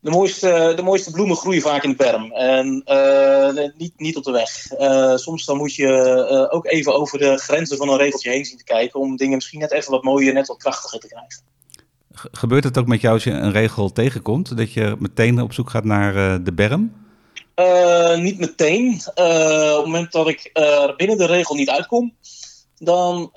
[0.00, 2.32] de, mooiste, de mooiste bloemen groeien vaak in de berm.
[2.32, 4.66] En eh, niet, niet op de weg.
[4.72, 8.44] Eh, soms dan moet je eh, ook even over de grenzen van een regeltje heen
[8.44, 9.00] zien te kijken.
[9.00, 11.42] Om dingen misschien net even wat mooier, net wat krachtiger te krijgen.
[12.14, 15.52] Ge- Gebeurt het ook met jou als je een regel tegenkomt, dat je meteen op
[15.52, 16.92] zoek gaat naar eh, de berm?
[17.54, 19.00] Eh, niet meteen.
[19.14, 19.24] Eh,
[19.70, 22.14] op het moment dat ik er binnen de regel niet uitkom,
[22.78, 23.30] dan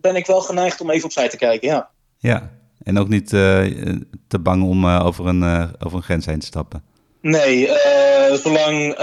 [0.00, 1.68] ben ik wel geneigd om even opzij te kijken.
[1.68, 1.88] Ja.
[2.18, 2.50] Ja.
[2.82, 6.82] En ook niet te bang om over, een, over een grens heen te stappen.
[7.20, 7.68] Nee,
[8.42, 8.94] zolang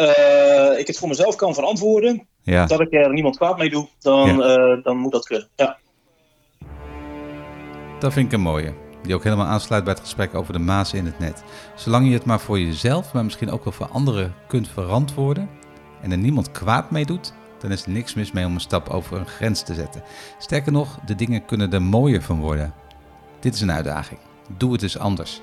[0.77, 4.37] ik het voor mezelf kan verantwoorden, Ja, dat ik er niemand kwaad mee doe, dan,
[4.37, 4.75] Ja.
[4.83, 5.47] dan moet dat kunnen.
[5.55, 5.77] Ja.
[7.99, 8.73] Dat vind ik een mooie.
[9.03, 11.43] Die ook helemaal aansluit bij het gesprek over de maas in het net.
[11.75, 15.49] Zolang je het maar voor jezelf, maar misschien ook wel voor anderen kunt verantwoorden
[16.01, 18.89] en er niemand kwaad mee doet, dan is er niks mis mee om een stap
[18.89, 20.03] over een grens te zetten.
[20.39, 22.73] Sterker nog, de dingen kunnen er mooier van worden.
[23.39, 24.19] Dit is een uitdaging.
[24.57, 25.41] Doe het dus anders.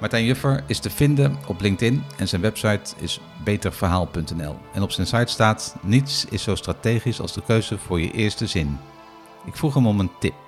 [0.00, 4.56] Martijn Juffer is te vinden op LinkedIn en zijn website is beterverhaal.nl.
[4.72, 8.46] En op zijn site staat: Niets is zo strategisch als de keuze voor je eerste
[8.46, 8.78] zin.
[9.44, 10.43] Ik vroeg hem om een tip.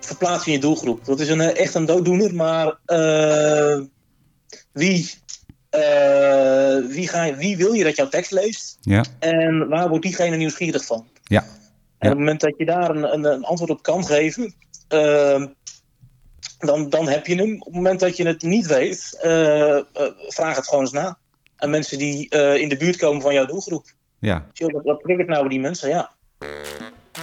[0.00, 1.04] Verplaats in je doelgroep.
[1.04, 3.80] Dat is een, eh, echt een dooddoener, maar eh,
[4.72, 5.10] wie,
[5.70, 10.36] eh, wie, ga wie wil je dat jouw tekst leest Ja, en waar wordt diegene
[10.36, 11.06] nieuwsgierig van?
[11.22, 11.54] ja, En Ja.
[11.98, 14.54] op het moment dat je daar een, een, een antwoord op kan geven,
[14.88, 15.44] eh,
[16.58, 17.54] dan, dan heb je hem.
[17.54, 19.16] Op het moment dat je het niet weet,
[20.28, 21.18] vraag het gewoon eens na.
[21.56, 22.28] Aan mensen die
[22.58, 23.84] in de buurt komen van jouw doelgroep.
[24.18, 24.46] ja.
[24.54, 25.88] Wat, wat triggert nou bij die mensen?
[25.88, 26.10] Ja.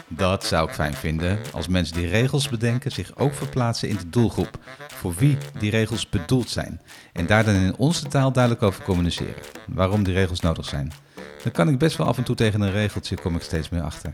[0.07, 4.09] Dat zou ik fijn vinden als mensen die regels bedenken zich ook verplaatsen in de
[4.09, 4.57] doelgroep.
[4.87, 6.81] Voor wie die regels bedoeld zijn.
[7.13, 9.43] En daar dan in onze taal duidelijk over communiceren.
[9.67, 10.91] Waarom die regels nodig zijn.
[11.43, 13.81] Dan kan ik best wel af en toe tegen een regeltje kom ik steeds meer
[13.81, 14.13] achter.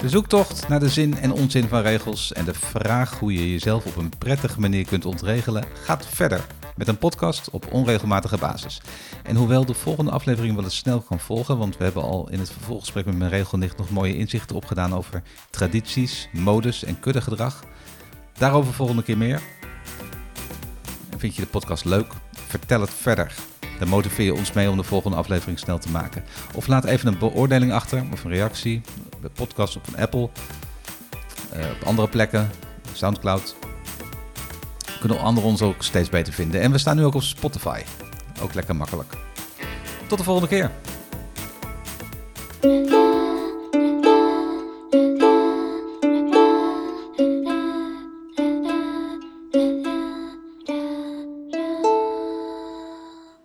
[0.00, 3.86] De zoektocht naar de zin en onzin van regels en de vraag hoe je jezelf
[3.86, 6.46] op een prettige manier kunt ontregelen gaat verder
[6.80, 8.80] met een podcast op onregelmatige basis.
[9.22, 12.38] En hoewel de volgende aflevering wel eens snel kan volgen, want we hebben al in
[12.38, 17.64] het vervolggesprek met mijn regelnicht nog mooie inzichten opgedaan over tradities, modes en kuddegedrag.
[18.38, 19.40] Daarover volgende keer meer.
[21.16, 22.12] Vind je de podcast leuk?
[22.32, 23.34] Vertel het verder.
[23.78, 26.24] Dan motiveer je ons mee om de volgende aflevering snel te maken.
[26.54, 28.80] Of laat even een beoordeling achter of een reactie.
[29.20, 30.28] Bij podcast op een Apple.
[31.52, 32.50] eh, op andere plekken.
[32.92, 33.59] Soundcloud.
[34.98, 36.60] Kunnen anderen ons ook steeds beter vinden.
[36.60, 37.82] En we staan nu ook op Spotify.
[38.42, 39.12] Ook lekker makkelijk.
[40.06, 40.70] Tot de volgende keer.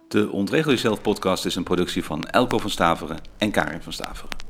[0.07, 4.44] De Ontregel Jezelf podcast is een productie van Elko van Staveren en Karin van Staveren.